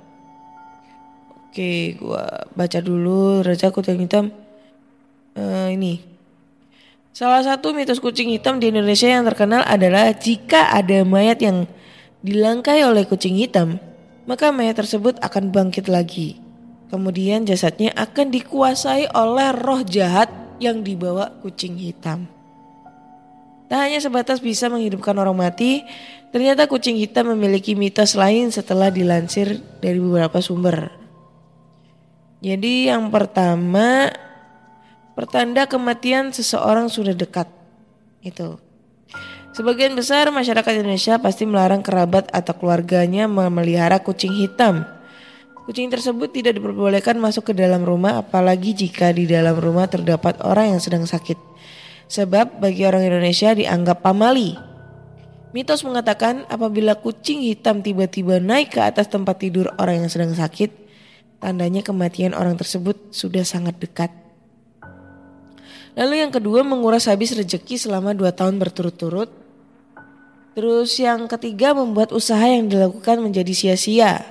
Oke, 1.48 1.96
gua 1.98 2.48
baca 2.54 2.80
dulu 2.84 3.42
Raja 3.42 3.74
Kucing 3.74 4.04
Hitam. 4.04 4.30
Uh, 5.34 5.74
ini. 5.74 6.17
Salah 7.18 7.42
satu 7.42 7.74
mitos 7.74 7.98
kucing 7.98 8.30
hitam 8.30 8.62
di 8.62 8.70
Indonesia 8.70 9.10
yang 9.10 9.26
terkenal 9.26 9.66
adalah 9.66 10.14
jika 10.14 10.70
ada 10.70 11.02
mayat 11.02 11.42
yang 11.42 11.66
dilangkai 12.22 12.86
oleh 12.86 13.10
kucing 13.10 13.34
hitam, 13.42 13.82
maka 14.30 14.54
mayat 14.54 14.78
tersebut 14.78 15.18
akan 15.26 15.50
bangkit 15.50 15.90
lagi. 15.90 16.38
Kemudian 16.94 17.42
jasadnya 17.50 17.90
akan 17.98 18.30
dikuasai 18.30 19.10
oleh 19.18 19.50
roh 19.50 19.82
jahat 19.82 20.30
yang 20.62 20.86
dibawa 20.86 21.34
kucing 21.42 21.82
hitam. 21.82 22.30
Tak 23.66 23.90
hanya 23.90 23.98
sebatas 23.98 24.38
bisa 24.38 24.70
menghidupkan 24.70 25.18
orang 25.18 25.42
mati, 25.42 25.82
Ternyata 26.30 26.70
kucing 26.70 27.02
hitam 27.02 27.34
memiliki 27.34 27.74
mitos 27.74 28.14
lain 28.14 28.54
setelah 28.54 28.94
dilansir 28.94 29.58
dari 29.82 29.98
beberapa 29.98 30.44
sumber. 30.44 30.92
Jadi 32.44 32.92
yang 32.92 33.10
pertama 33.10 34.12
pertanda 35.18 35.66
kematian 35.66 36.30
seseorang 36.30 36.94
sudah 36.94 37.18
dekat. 37.18 37.50
Itu. 38.22 38.62
Sebagian 39.58 39.98
besar 39.98 40.30
masyarakat 40.30 40.70
Indonesia 40.78 41.18
pasti 41.18 41.50
melarang 41.50 41.82
kerabat 41.82 42.30
atau 42.30 42.54
keluarganya 42.54 43.26
memelihara 43.26 43.98
kucing 43.98 44.38
hitam. 44.38 44.86
Kucing 45.66 45.90
tersebut 45.90 46.30
tidak 46.30 46.62
diperbolehkan 46.62 47.18
masuk 47.18 47.50
ke 47.50 47.54
dalam 47.58 47.82
rumah 47.82 48.22
apalagi 48.22 48.78
jika 48.78 49.10
di 49.10 49.26
dalam 49.26 49.58
rumah 49.58 49.90
terdapat 49.90 50.38
orang 50.46 50.78
yang 50.78 50.82
sedang 50.86 51.10
sakit. 51.10 51.36
Sebab 52.06 52.62
bagi 52.62 52.86
orang 52.86 53.10
Indonesia 53.10 53.58
dianggap 53.58 54.06
pamali. 54.06 54.54
Mitos 55.58 55.82
mengatakan 55.82 56.46
apabila 56.54 56.94
kucing 56.94 57.42
hitam 57.42 57.82
tiba-tiba 57.82 58.38
naik 58.38 58.78
ke 58.78 58.80
atas 58.86 59.10
tempat 59.10 59.42
tidur 59.42 59.74
orang 59.82 60.06
yang 60.06 60.12
sedang 60.14 60.38
sakit, 60.38 60.70
tandanya 61.42 61.82
kematian 61.82 62.38
orang 62.38 62.54
tersebut 62.62 63.10
sudah 63.10 63.42
sangat 63.42 63.74
dekat. 63.82 64.27
Lalu 65.98 66.22
yang 66.22 66.30
kedua 66.30 66.62
menguras 66.62 67.10
habis 67.10 67.34
rejeki 67.34 67.82
selama 67.82 68.14
dua 68.14 68.30
tahun 68.30 68.62
berturut-turut 68.62 69.48
Terus 70.58 70.98
yang 70.98 71.30
ketiga 71.30 71.78
membuat 71.78 72.10
usaha 72.10 72.42
yang 72.42 72.66
dilakukan 72.66 73.22
menjadi 73.22 73.54
sia-sia. 73.54 74.26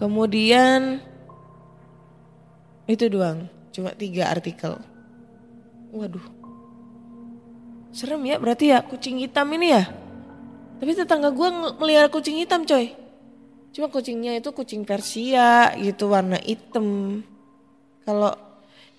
Kemudian 0.00 0.96
itu 2.88 3.12
doang, 3.12 3.44
cuma 3.68 3.92
tiga 3.92 4.32
artikel. 4.32 4.80
Waduh, 5.92 6.24
serem 7.92 8.24
ya 8.24 8.40
berarti 8.40 8.72
ya 8.72 8.80
kucing 8.80 9.20
hitam 9.20 9.44
ini 9.52 9.76
ya. 9.76 9.92
Tapi 10.80 10.96
tetangga 10.96 11.28
gue 11.36 11.52
melihara 11.76 12.08
kucing 12.08 12.40
hitam 12.40 12.64
coy. 12.64 12.96
Cuma 13.76 13.92
kucingnya 13.92 14.40
itu 14.40 14.56
kucing 14.56 14.88
Persia 14.88 15.76
gitu 15.84 16.16
warna 16.16 16.40
hitam. 16.40 17.20
Kalau 18.08 18.32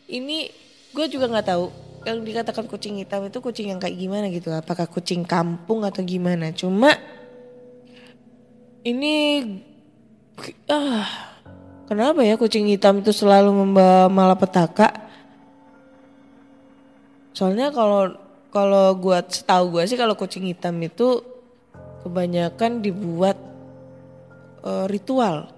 ini 0.05 0.53
gue 0.95 1.05
juga 1.12 1.27
nggak 1.27 1.47
tahu. 1.51 1.65
Yang 2.05 2.17
dikatakan 2.23 2.65
kucing 2.69 3.01
hitam 3.01 3.27
itu 3.27 3.38
kucing 3.43 3.67
yang 3.75 3.79
kayak 3.81 3.97
gimana 3.99 4.31
gitu. 4.31 4.53
Apakah 4.55 4.88
kucing 4.88 5.27
kampung 5.27 5.84
atau 5.84 5.99
gimana? 6.05 6.55
Cuma 6.55 6.95
ini 8.86 9.41
ah 10.69 11.36
kenapa 11.89 12.21
ya 12.23 12.38
kucing 12.39 12.69
hitam 12.71 13.03
itu 13.03 13.12
selalu 13.12 13.51
membawa 13.51 14.08
malapetaka? 14.08 14.93
Soalnya 17.36 17.73
kalau 17.73 18.15
kalau 18.53 18.95
gue 18.95 19.19
setahu 19.27 19.75
gue 19.75 19.84
sih 19.84 19.99
kalau 19.99 20.15
kucing 20.15 20.47
hitam 20.47 20.79
itu 20.79 21.19
kebanyakan 22.05 22.86
dibuat 22.86 23.36
uh, 24.62 24.86
ritual 24.86 25.54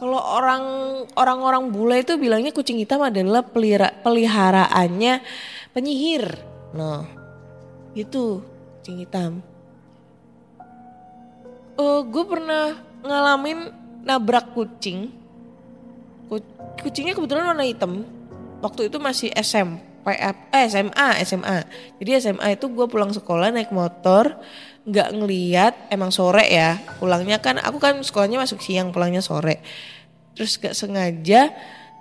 kalau 0.00 0.16
orang 0.16 0.64
orang-orang 1.12 1.68
bule 1.68 2.00
itu 2.00 2.16
bilangnya 2.16 2.56
kucing 2.56 2.80
hitam 2.80 3.04
adalah 3.04 3.44
pelihara, 3.44 3.92
peliharaannya 4.00 5.20
penyihir. 5.76 6.40
Nah, 6.72 7.04
itu 7.92 8.40
kucing 8.80 9.04
hitam. 9.04 9.44
Uh, 11.76 12.00
gue 12.00 12.24
pernah 12.24 12.80
ngalamin 13.04 13.76
nabrak 14.00 14.56
kucing. 14.56 15.12
Kucingnya 16.80 17.12
kebetulan 17.12 17.52
warna 17.52 17.68
hitam. 17.68 18.08
Waktu 18.64 18.88
itu 18.88 18.96
masih 18.96 19.28
SMP, 19.36 20.16
eh 20.16 20.64
SMA, 20.64 21.08
SMA. 21.28 21.68
Jadi 22.00 22.10
SMA 22.24 22.56
itu 22.56 22.72
gue 22.72 22.88
pulang 22.88 23.12
sekolah 23.12 23.52
naik 23.52 23.68
motor, 23.68 24.32
nggak 24.90 25.08
ngeliat, 25.14 25.74
emang 25.94 26.10
sore 26.10 26.44
ya. 26.50 26.76
Pulangnya 26.98 27.38
kan, 27.38 27.62
aku 27.62 27.78
kan 27.78 28.02
sekolahnya 28.02 28.42
masuk 28.42 28.58
siang, 28.58 28.90
pulangnya 28.90 29.22
sore. 29.22 29.62
Terus 30.34 30.58
gak 30.58 30.74
sengaja 30.74 31.50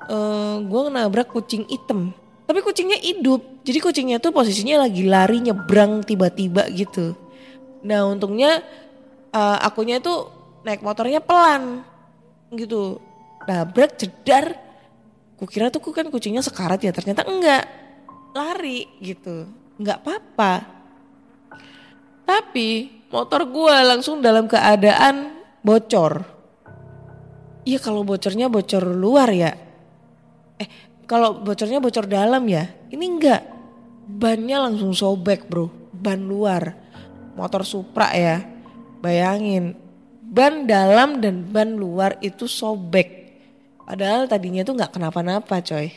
uh, 0.10 0.58
gue 0.64 0.82
nabrak 0.90 1.30
kucing 1.30 1.66
hitam 1.70 2.14
tapi 2.50 2.66
kucingnya 2.66 2.98
hidup. 2.98 3.62
Jadi 3.62 3.78
kucingnya 3.78 4.18
tuh 4.18 4.34
posisinya 4.34 4.90
lagi 4.90 5.06
lari 5.06 5.38
nyebrang 5.38 6.02
tiba-tiba 6.02 6.66
gitu. 6.74 7.14
Nah 7.86 8.10
untungnya 8.10 8.66
uh, 9.30 9.62
akunya 9.62 10.02
tuh 10.02 10.34
naik 10.66 10.82
motornya 10.82 11.22
pelan 11.22 11.86
gitu. 12.50 12.98
Nabrak 13.46 14.02
jedar. 14.02 14.58
Kukira 15.38 15.70
tuh 15.70 15.94
kan 15.94 16.10
kucingnya 16.10 16.42
sekarat 16.42 16.82
ya 16.82 16.90
ternyata 16.90 17.22
enggak. 17.22 17.70
Lari 18.34 18.90
gitu. 18.98 19.46
Enggak 19.78 20.02
apa-apa. 20.02 20.79
Tapi 22.30 23.02
motor 23.10 23.42
gue 23.50 23.76
langsung 23.90 24.22
dalam 24.22 24.46
keadaan 24.46 25.34
bocor. 25.66 26.22
Iya 27.66 27.82
kalau 27.82 28.06
bocornya 28.06 28.46
bocor 28.54 28.86
luar 28.86 29.34
ya. 29.34 29.58
Eh 30.62 30.70
kalau 31.10 31.42
bocornya 31.42 31.82
bocor 31.82 32.06
dalam 32.06 32.46
ya, 32.46 32.70
ini 32.94 33.02
enggak. 33.10 33.42
Bannya 34.06 34.70
langsung 34.70 34.94
sobek 34.94 35.50
bro, 35.50 35.74
ban 35.90 36.22
luar. 36.22 36.78
Motor 37.34 37.66
Supra 37.66 38.14
ya, 38.14 38.46
bayangin. 39.02 39.74
Ban 40.22 40.70
dalam 40.70 41.18
dan 41.18 41.50
ban 41.50 41.74
luar 41.74 42.22
itu 42.22 42.46
sobek. 42.46 43.34
Padahal 43.82 44.30
tadinya 44.30 44.62
tuh 44.62 44.78
nggak 44.78 44.94
kenapa-napa 44.94 45.66
coy. 45.66 45.90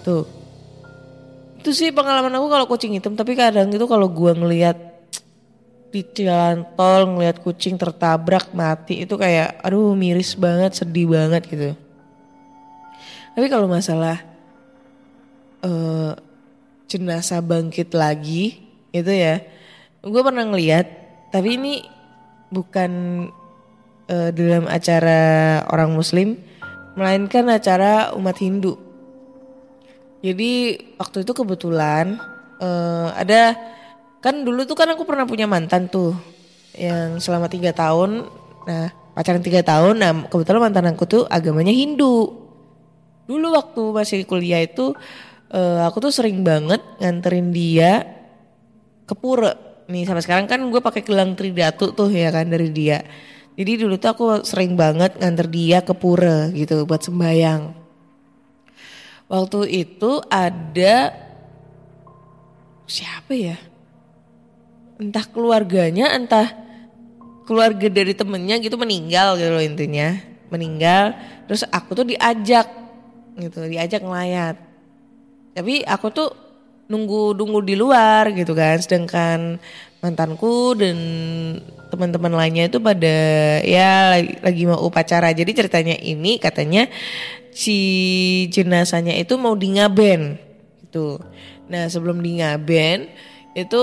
Tuh. 0.00 0.24
Itu 1.60 1.76
sih 1.76 1.92
pengalaman 1.92 2.32
aku 2.40 2.48
kalau 2.48 2.64
kucing 2.64 2.96
hitam. 2.96 3.12
Tapi 3.12 3.36
kadang 3.36 3.68
itu 3.68 3.84
kalau 3.84 4.08
gua 4.08 4.32
ngelihat 4.32 4.93
di 5.94 6.26
jalan 6.26 6.66
tol 6.74 7.14
ngelihat 7.14 7.38
kucing 7.38 7.78
tertabrak 7.78 8.50
mati 8.50 9.06
itu 9.06 9.14
kayak 9.14 9.62
aduh 9.62 9.94
miris 9.94 10.34
banget 10.34 10.74
sedih 10.74 11.06
banget 11.06 11.46
gitu 11.46 11.70
tapi 13.34 13.46
kalau 13.50 13.66
masalah 13.66 14.22
uh, 15.66 16.14
jenazah 16.86 17.42
bangkit 17.42 17.90
lagi 17.90 18.62
itu 18.94 19.10
ya, 19.10 19.42
gue 20.06 20.22
pernah 20.22 20.46
ngeliat. 20.46 20.86
Tapi 21.34 21.58
ini 21.58 21.82
bukan 22.54 22.90
uh, 24.06 24.30
dalam 24.30 24.70
acara 24.70 25.20
orang 25.66 25.90
Muslim, 25.98 26.38
melainkan 26.94 27.50
acara 27.50 28.14
umat 28.14 28.38
Hindu. 28.38 28.78
Jadi 30.22 30.78
waktu 30.94 31.26
itu 31.26 31.34
kebetulan 31.34 32.22
uh, 32.62 33.10
ada 33.18 33.58
kan 34.24 34.40
dulu 34.40 34.64
tuh 34.64 34.72
kan 34.72 34.88
aku 34.88 35.04
pernah 35.04 35.28
punya 35.28 35.44
mantan 35.44 35.84
tuh 35.92 36.16
yang 36.72 37.20
selama 37.20 37.52
tiga 37.52 37.76
tahun. 37.76 38.24
Nah 38.64 38.88
pacaran 39.12 39.44
tiga 39.44 39.60
tahun. 39.60 40.00
Nah 40.00 40.12
kebetulan 40.32 40.64
mantan 40.64 40.88
aku 40.88 41.04
tuh 41.04 41.22
agamanya 41.28 41.76
Hindu 41.76 42.40
dulu 43.28 43.56
waktu 43.56 43.82
masih 43.92 44.24
kuliah 44.24 44.64
itu 44.64 44.96
uh, 45.52 45.80
aku 45.84 46.08
tuh 46.08 46.12
sering 46.12 46.40
banget 46.40 46.80
nganterin 47.04 47.52
dia 47.52 48.08
ke 49.04 49.12
pura. 49.12 49.52
Nih 49.92 50.08
sampai 50.08 50.24
sekarang 50.24 50.48
kan 50.48 50.64
gue 50.64 50.80
pakai 50.80 51.04
gelang 51.04 51.36
tridatu 51.36 51.92
tuh 51.92 52.08
ya 52.08 52.32
kan 52.32 52.48
dari 52.48 52.72
dia. 52.72 53.04
Jadi 53.54 53.84
dulu 53.84 54.00
tuh 54.00 54.10
aku 54.10 54.24
sering 54.42 54.72
banget 54.74 55.20
nganter 55.20 55.52
dia 55.52 55.84
ke 55.84 55.92
pura 55.92 56.48
gitu 56.56 56.88
buat 56.88 57.04
sembayang. 57.04 57.84
Waktu 59.28 59.60
itu 59.68 60.20
ada 60.32 61.12
siapa 62.88 63.32
ya? 63.36 63.73
Entah 65.00 65.26
keluarganya, 65.26 66.14
entah 66.14 66.52
keluarga 67.44 67.90
dari 67.90 68.16
temennya 68.16 68.56
gitu 68.62 68.78
meninggal 68.80 69.36
gitu 69.36 69.50
loh 69.52 69.64
intinya. 69.64 70.16
Meninggal, 70.48 71.16
terus 71.50 71.66
aku 71.68 71.98
tuh 71.98 72.06
diajak 72.06 72.68
gitu 73.38 73.66
diajak 73.66 74.00
ngelayat. 74.02 74.56
Tapi 75.54 75.82
aku 75.86 76.06
tuh 76.10 76.30
nunggu 76.84 77.32
nunggu 77.34 77.64
di 77.64 77.74
luar 77.80 78.28
gitu 78.36 78.52
kan 78.52 78.76
sedangkan 78.76 79.56
mantanku 80.04 80.76
dan 80.76 80.96
teman-teman 81.88 82.36
lainnya 82.36 82.68
itu 82.68 82.76
pada 82.76 83.16
ya 83.64 84.20
lagi, 84.20 84.36
lagi 84.44 84.62
mau 84.68 84.80
upacara. 84.84 85.32
Jadi 85.32 85.50
ceritanya 85.56 85.96
ini 85.96 86.36
katanya 86.36 86.86
si 87.54 87.78
jenazahnya 88.52 89.16
itu 89.16 89.38
mau 89.40 89.56
di 89.56 89.78
ngaben 89.78 90.36
gitu. 90.84 91.22
Nah 91.72 91.88
sebelum 91.88 92.20
di 92.20 92.42
ngaben 92.42 93.08
itu 93.56 93.80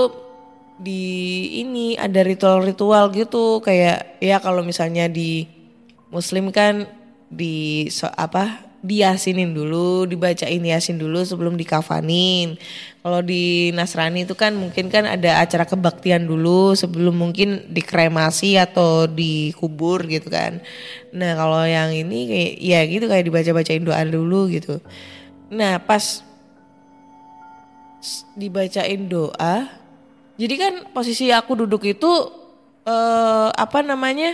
di 0.82 1.04
ini 1.62 1.94
ada 1.94 2.26
ritual-ritual 2.26 3.14
gitu 3.14 3.62
kayak 3.62 4.18
ya 4.18 4.42
kalau 4.42 4.66
misalnya 4.66 5.06
di 5.06 5.46
muslim 6.10 6.50
kan 6.50 6.90
di 7.30 7.88
so, 7.94 8.10
apa 8.10 8.72
diasinin 8.82 9.54
dulu, 9.54 10.10
dibacain 10.10 10.58
yasin 10.58 10.98
dulu 10.98 11.22
sebelum 11.22 11.54
dikafanin. 11.54 12.58
Kalau 13.06 13.22
di 13.22 13.70
Nasrani 13.78 14.26
itu 14.26 14.34
kan 14.34 14.58
mungkin 14.58 14.90
kan 14.90 15.06
ada 15.06 15.38
acara 15.38 15.70
kebaktian 15.70 16.26
dulu 16.26 16.74
sebelum 16.74 17.14
mungkin 17.14 17.70
dikremasi 17.70 18.58
atau 18.58 19.06
dikubur 19.06 20.10
gitu 20.10 20.34
kan. 20.34 20.66
Nah 21.14 21.38
kalau 21.38 21.62
yang 21.62 21.94
ini 21.94 22.26
kayak 22.26 22.52
ya 22.58 22.80
gitu 22.90 23.06
kayak 23.06 23.26
dibaca-bacain 23.30 23.86
doa 23.86 24.02
dulu 24.02 24.50
gitu. 24.50 24.82
Nah 25.54 25.78
pas 25.78 26.26
dibacain 28.34 29.06
doa, 29.06 29.70
jadi 30.40 30.56
kan 30.56 30.74
posisi 30.96 31.30
aku 31.32 31.66
duduk 31.66 31.84
itu 31.88 32.12
eh 32.82 33.50
apa 33.52 33.86
namanya 33.86 34.34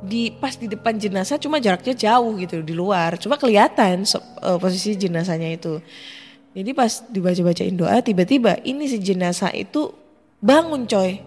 di 0.00 0.32
pas 0.32 0.56
di 0.56 0.64
depan 0.64 0.96
jenazah 0.96 1.36
cuma 1.36 1.60
jaraknya 1.60 1.92
jauh 1.92 2.32
gitu 2.40 2.64
di 2.64 2.72
luar. 2.72 3.20
Cuma 3.20 3.36
kelihatan 3.36 4.08
so- 4.08 4.24
eh, 4.40 4.56
posisi 4.56 4.96
jenazahnya 4.96 5.52
itu. 5.52 5.80
Jadi 6.50 6.70
pas 6.74 6.90
dibaca-bacain 7.06 7.76
doa 7.76 8.02
tiba-tiba 8.02 8.58
ini 8.66 8.90
si 8.90 8.98
jenazah 8.98 9.52
itu 9.54 9.92
bangun 10.42 10.88
coy. 10.88 11.20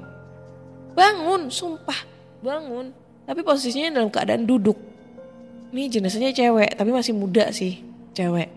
Bangun 0.98 1.48
sumpah 1.54 2.00
bangun. 2.44 2.92
Tapi 3.24 3.40
posisinya 3.40 3.94
dalam 3.94 4.12
keadaan 4.12 4.44
duduk. 4.44 4.76
Ini 5.74 5.90
jenazahnya 5.90 6.36
cewek 6.36 6.76
tapi 6.76 6.92
masih 6.92 7.14
muda 7.16 7.50
sih 7.54 7.82
cewek. 8.18 8.50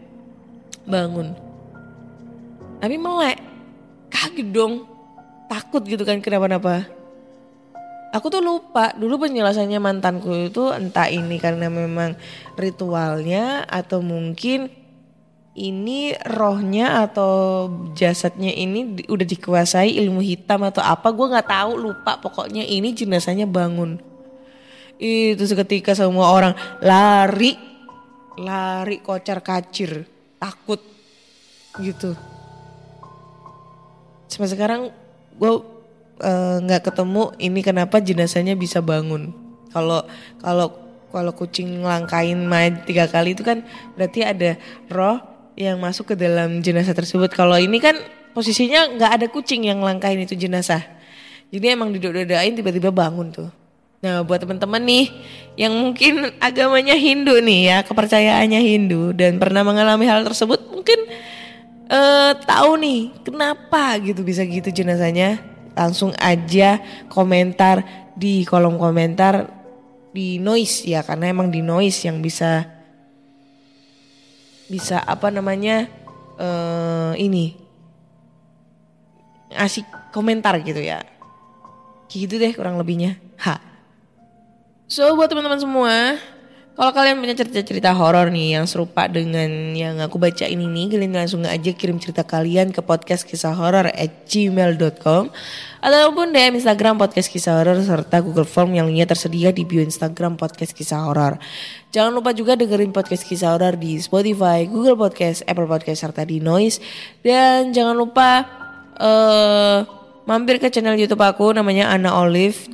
Bangun. 0.88 1.32
Tapi 2.82 2.96
melek. 2.98 3.38
Kaget 4.06 4.48
dong 4.54 4.95
takut 5.46 5.82
gitu 5.86 6.02
kan 6.02 6.18
kenapa-napa. 6.22 6.86
Aku 8.14 8.32
tuh 8.32 8.40
lupa 8.40 8.94
dulu 8.96 9.26
penjelasannya 9.26 9.76
mantanku 9.82 10.48
itu 10.48 10.72
entah 10.72 11.10
ini 11.10 11.36
karena 11.36 11.68
memang 11.68 12.16
ritualnya 12.56 13.66
atau 13.68 14.00
mungkin 14.00 14.72
ini 15.56 16.12
rohnya 16.24 17.08
atau 17.08 17.66
jasadnya 17.96 18.52
ini 18.52 19.08
udah 19.08 19.26
dikuasai 19.26 19.96
ilmu 20.04 20.20
hitam 20.20 20.64
atau 20.64 20.84
apa 20.84 21.08
gue 21.12 21.26
nggak 21.32 21.48
tahu 21.48 21.72
lupa. 21.76 22.20
Pokoknya 22.20 22.64
ini 22.64 22.92
jenazahnya 22.92 23.48
bangun. 23.48 24.00
Itu 24.96 25.44
seketika 25.44 25.92
semua 25.92 26.32
orang 26.32 26.52
lari 26.80 27.56
lari 28.36 29.00
kocar 29.00 29.40
kacir 29.40 30.04
takut 30.36 30.80
gitu. 31.80 32.12
Sampai 34.28 34.48
sekarang 34.52 34.92
gue 35.36 35.52
eh, 36.20 36.56
nggak 36.64 36.82
ketemu 36.92 37.32
ini 37.40 37.60
kenapa 37.60 38.00
jenazahnya 38.00 38.56
bisa 38.56 38.80
bangun. 38.80 39.32
Kalau 39.72 40.04
kalau 40.40 40.68
kalau 41.12 41.32
kucing 41.32 41.84
ngelangkain 41.84 42.36
main 42.44 42.82
tiga 42.84 43.08
kali 43.08 43.32
itu 43.32 43.40
kan 43.46 43.64
berarti 43.96 44.20
ada 44.26 44.60
roh 44.92 45.16
yang 45.56 45.80
masuk 45.80 46.12
ke 46.12 46.14
dalam 46.16 46.60
jenazah 46.60 46.92
tersebut. 46.92 47.32
Kalau 47.32 47.56
ini 47.56 47.80
kan 47.80 47.96
posisinya 48.36 48.92
nggak 48.96 49.10
ada 49.16 49.26
kucing 49.32 49.64
yang 49.64 49.80
ngelangkain 49.80 50.20
itu 50.20 50.36
jenazah. 50.36 50.84
Jadi 51.48 51.66
emang 51.72 51.94
didodain 51.94 52.52
tiba-tiba 52.52 52.92
bangun 52.92 53.32
tuh. 53.32 53.48
Nah 54.04 54.20
buat 54.22 54.44
teman-teman 54.44 54.82
nih 54.84 55.08
yang 55.56 55.72
mungkin 55.72 56.36
agamanya 56.36 56.92
Hindu 56.92 57.40
nih 57.40 57.60
ya 57.72 57.76
kepercayaannya 57.80 58.60
Hindu 58.60 59.16
dan 59.16 59.40
pernah 59.40 59.64
mengalami 59.64 60.04
hal 60.04 60.20
tersebut 60.20 60.68
mungkin 60.68 61.00
eh 61.86 62.32
tahu 62.42 62.78
nih 62.78 63.00
kenapa 63.22 63.98
gitu 64.02 64.26
bisa 64.26 64.42
gitu 64.42 64.70
jenazahnya? 64.70 65.38
Langsung 65.76 66.10
aja 66.18 66.80
komentar 67.12 67.84
di 68.16 68.42
kolom 68.48 68.80
komentar 68.80 69.50
di 70.10 70.40
noise 70.40 70.88
ya 70.88 71.04
karena 71.04 71.28
emang 71.28 71.52
di 71.52 71.60
noise 71.60 72.08
yang 72.08 72.24
bisa 72.24 72.64
bisa 74.66 75.04
apa 75.04 75.28
namanya 75.28 75.86
eh 76.40 77.12
ini 77.20 77.54
ngasih 79.52 79.84
komentar 80.10 80.58
gitu 80.64 80.80
ya. 80.80 81.04
Gitu 82.10 82.38
deh 82.40 82.54
kurang 82.54 82.78
lebihnya. 82.78 83.18
Ha. 83.42 83.58
So 84.86 85.18
buat 85.18 85.26
teman-teman 85.26 85.58
semua, 85.58 86.14
kalau 86.76 86.92
kalian 86.92 87.16
punya 87.24 87.32
cerita-cerita 87.32 87.96
horor 87.96 88.28
nih 88.28 88.60
yang 88.60 88.68
serupa 88.68 89.08
dengan 89.08 89.72
yang 89.72 89.96
aku 89.96 90.20
baca 90.20 90.44
ini 90.44 90.68
nih, 90.68 90.92
kalian 90.92 91.16
langsung 91.16 91.40
aja 91.48 91.72
kirim 91.72 91.96
cerita 91.96 92.20
kalian 92.20 92.68
ke 92.68 92.84
podcast 92.84 93.24
kisah 93.24 93.56
horor 93.56 93.88
at 93.88 94.28
gmail.com 94.28 95.32
ataupun 95.80 96.26
DM 96.36 96.60
Instagram 96.60 97.00
podcast 97.00 97.32
kisah 97.32 97.64
horor 97.64 97.80
serta 97.80 98.20
Google 98.20 98.44
Form 98.44 98.76
yang 98.76 98.92
linknya 98.92 99.08
tersedia 99.08 99.56
di 99.56 99.64
bio 99.64 99.80
Instagram 99.80 100.36
podcast 100.36 100.76
kisah 100.76 101.08
horor. 101.08 101.40
Jangan 101.96 102.12
lupa 102.12 102.36
juga 102.36 102.60
dengerin 102.60 102.92
podcast 102.92 103.24
kisah 103.24 103.56
horor 103.56 103.80
di 103.80 103.96
Spotify, 103.96 104.68
Google 104.68 105.00
Podcast, 105.00 105.48
Apple 105.48 105.64
Podcast 105.64 106.04
serta 106.04 106.28
di 106.28 106.44
Noise 106.44 106.84
dan 107.24 107.72
jangan 107.72 107.96
lupa 107.96 108.44
eh 109.00 109.80
mampir 110.28 110.60
ke 110.60 110.68
channel 110.68 110.98
YouTube 110.98 111.24
aku 111.24 111.56
namanya 111.56 111.88
Ana 111.88 112.20
Olive. 112.20 112.68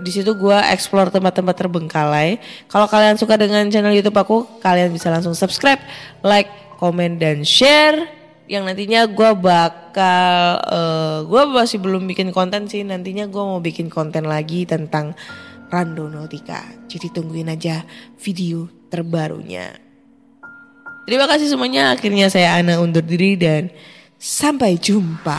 Di 0.00 0.10
situ 0.10 0.32
gue 0.34 0.58
explore 0.72 1.12
tempat-tempat 1.12 1.54
terbengkalai. 1.54 2.40
Kalau 2.66 2.88
kalian 2.88 3.20
suka 3.20 3.36
dengan 3.36 3.68
channel 3.68 3.92
YouTube 3.92 4.16
aku, 4.16 4.48
kalian 4.64 4.90
bisa 4.90 5.12
langsung 5.12 5.36
subscribe, 5.36 5.80
like, 6.24 6.48
komen 6.80 7.20
dan 7.20 7.44
share. 7.44 8.08
Yang 8.50 8.62
nantinya 8.66 9.06
gue 9.06 9.30
bakal, 9.38 10.58
gue 11.28 11.42
masih 11.54 11.78
belum 11.78 12.08
bikin 12.10 12.34
konten 12.34 12.66
sih. 12.66 12.82
Nantinya 12.82 13.30
gue 13.30 13.42
mau 13.44 13.62
bikin 13.62 13.86
konten 13.86 14.26
lagi 14.26 14.66
tentang 14.66 15.14
Randonautica. 15.70 16.66
Jadi 16.90 17.14
tungguin 17.14 17.46
aja 17.46 17.86
video 18.18 18.66
terbarunya. 18.90 19.70
Terima 21.06 21.30
kasih 21.30 21.46
semuanya. 21.46 21.94
Akhirnya 21.94 22.26
saya 22.26 22.58
Ana 22.58 22.82
undur 22.82 23.06
diri 23.06 23.38
dan 23.38 23.70
sampai 24.18 24.74
jumpa. 24.82 25.38